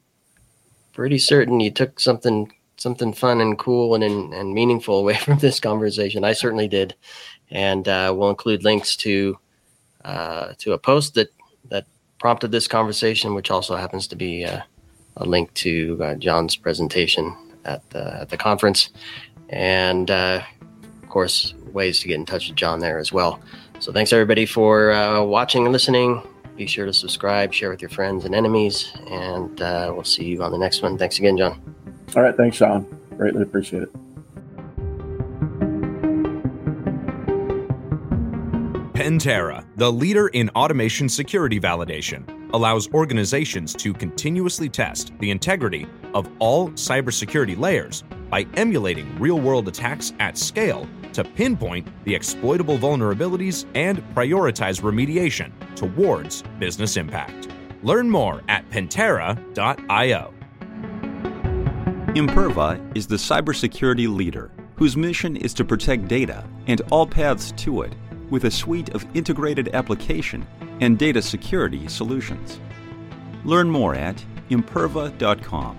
pretty 0.93 1.19
certain 1.19 1.61
you 1.61 1.71
took 1.71 2.01
something 2.01 2.53
something 2.77 3.13
fun 3.13 3.41
and 3.41 3.59
cool 3.59 3.95
and 3.95 4.05
and 4.05 4.55
meaningful 4.55 4.99
away 4.99 5.15
from 5.25 5.39
this 5.39 5.61
conversation. 5.61 6.25
I 6.25 6.33
certainly 6.33 6.69
did 6.69 6.95
and 7.51 7.89
uh, 7.89 8.13
we'll 8.17 8.31
include 8.31 8.65
links 8.65 8.97
to 8.97 9.39
uh, 10.05 10.53
to 10.59 10.73
a 10.73 10.79
post 10.79 11.15
that 11.15 11.29
that 11.71 11.87
prompted 12.19 12.51
this 12.51 12.69
conversation, 12.69 13.35
which 13.35 13.51
also 13.51 13.77
happens 13.77 14.07
to 14.09 14.17
be 14.17 14.45
uh, 14.45 14.61
a 15.17 15.25
link 15.25 15.53
to 15.55 15.99
uh, 16.03 16.15
John's 16.15 16.57
presentation 16.57 17.37
at 17.65 17.89
the 17.91 18.21
at 18.21 18.29
the 18.29 18.37
conference, 18.37 18.91
and 19.49 20.11
uh, 20.11 20.43
of 21.03 21.09
course 21.09 21.55
ways 21.73 22.01
to 22.01 22.09
get 22.09 22.15
in 22.15 22.27
touch 22.27 22.49
with 22.49 22.57
John 22.57 22.81
there 22.81 22.99
as 22.99 23.13
well. 23.13 23.41
So 23.81 23.93
thanks 23.93 24.13
everybody 24.13 24.47
for 24.47 24.93
uh, 24.93 25.23
watching 25.23 25.65
and 25.65 25.73
listening. 25.73 26.23
Be 26.57 26.67
sure 26.67 26.87
to 26.87 26.93
subscribe, 26.93 27.53
share 27.53 27.71
with 27.71 27.81
your 27.81 27.91
friends 27.91 28.25
and 28.25 28.35
enemies, 28.35 28.93
and 29.09 29.61
we'll 29.61 30.03
see 30.03 30.25
you 30.25 30.43
on 30.43 30.51
the 30.51 30.59
next 30.59 30.83
one. 30.83 30.99
Thanks 30.99 31.19
again, 31.19 31.37
John. 31.37 31.61
All 32.17 32.23
right, 32.23 32.37
thanks, 32.37 32.57
Sean. 32.57 32.85
Greatly 33.17 33.43
appreciate 33.43 33.85
it. 33.85 34.08
Pentera, 38.99 39.65
the 39.77 39.93
leader 39.93 40.27
in 40.27 40.51
automation 40.57 41.09
security 41.09 41.61
validation, 41.61 42.51
allows 42.53 42.93
organizations 42.93 43.73
to 43.75 43.95
continuously 43.95 44.69
test 44.69 45.13
the 45.21 45.31
integrity 45.31 45.87
of 46.15 46.29
all 46.41 46.71
cybersecurity 46.71 47.57
layers 47.57 48.03
by 48.29 48.45
emulating 48.55 49.17
real 49.21 49.39
world 49.39 49.69
attacks 49.69 50.13
at 50.19 50.37
scale 50.37 50.89
to 51.13 51.23
pinpoint 51.23 51.87
the 52.07 52.13
exploitable 52.13 52.77
vulnerabilities 52.77 53.67
and 53.77 53.99
prioritize 54.17 54.83
remediation 54.83 55.53
towards 55.77 56.43
business 56.59 56.97
impact. 56.97 57.47
Learn 57.85 58.11
more 58.11 58.43
at 58.49 58.69
pentera.io. 58.69 60.35
Imperva 62.17 62.97
is 62.97 63.07
the 63.07 63.15
cybersecurity 63.15 64.13
leader 64.13 64.51
whose 64.75 64.97
mission 64.97 65.37
is 65.37 65.55
to 65.55 65.65
protect 65.65 66.09
data 66.09 66.45
and 66.67 66.81
all 66.91 67.07
paths 67.07 67.53
to 67.53 67.83
it 67.83 67.95
with 68.31 68.45
a 68.45 68.51
suite 68.51 68.91
of 68.91 69.07
integrated 69.15 69.75
application 69.75 70.47
and 70.81 70.99
data 70.99 71.23
security 71.23 71.89
solutions. 71.89 72.61
Learn 73.45 73.71
more 73.71 73.95
at 73.95 74.25
imperva.com. 74.51 75.77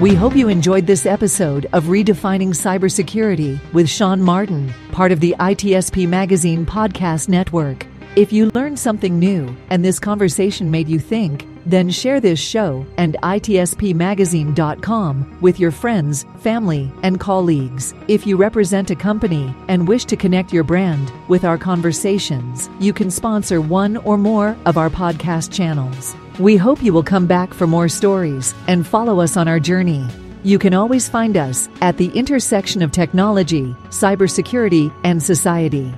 We 0.00 0.14
hope 0.14 0.36
you 0.36 0.48
enjoyed 0.48 0.86
this 0.86 1.06
episode 1.06 1.66
of 1.72 1.84
Redefining 1.84 2.50
Cybersecurity 2.50 3.58
with 3.72 3.88
Sean 3.88 4.20
Martin, 4.20 4.74
part 4.92 5.10
of 5.10 5.20
the 5.20 5.34
ITSP 5.38 6.06
Magazine 6.06 6.66
podcast 6.66 7.30
network. 7.30 7.86
If 8.14 8.30
you 8.30 8.50
learned 8.50 8.78
something 8.78 9.18
new 9.18 9.56
and 9.70 9.82
this 9.82 9.98
conversation 9.98 10.70
made 10.70 10.88
you 10.88 10.98
think, 10.98 11.46
then 11.66 11.90
share 11.90 12.20
this 12.20 12.38
show 12.38 12.86
and 12.96 13.16
ITSPmagazine.com 13.22 15.38
with 15.40 15.60
your 15.60 15.72
friends, 15.72 16.24
family, 16.38 16.90
and 17.02 17.20
colleagues. 17.20 17.94
If 18.08 18.26
you 18.26 18.36
represent 18.36 18.90
a 18.90 18.96
company 18.96 19.54
and 19.68 19.88
wish 19.88 20.04
to 20.06 20.16
connect 20.16 20.52
your 20.52 20.64
brand 20.64 21.12
with 21.28 21.44
our 21.44 21.58
conversations, 21.58 22.68
you 22.80 22.92
can 22.92 23.10
sponsor 23.10 23.60
one 23.60 23.96
or 23.98 24.16
more 24.16 24.56
of 24.64 24.78
our 24.78 24.90
podcast 24.90 25.52
channels. 25.52 26.14
We 26.38 26.56
hope 26.56 26.82
you 26.82 26.92
will 26.92 27.02
come 27.02 27.26
back 27.26 27.52
for 27.52 27.66
more 27.66 27.88
stories 27.88 28.54
and 28.68 28.86
follow 28.86 29.18
us 29.20 29.36
on 29.36 29.48
our 29.48 29.58
journey. 29.58 30.06
You 30.44 30.60
can 30.60 30.74
always 30.74 31.08
find 31.08 31.36
us 31.36 31.68
at 31.80 31.96
the 31.96 32.10
intersection 32.10 32.80
of 32.80 32.92
technology, 32.92 33.74
cybersecurity, 33.88 34.92
and 35.02 35.20
society. 35.20 35.92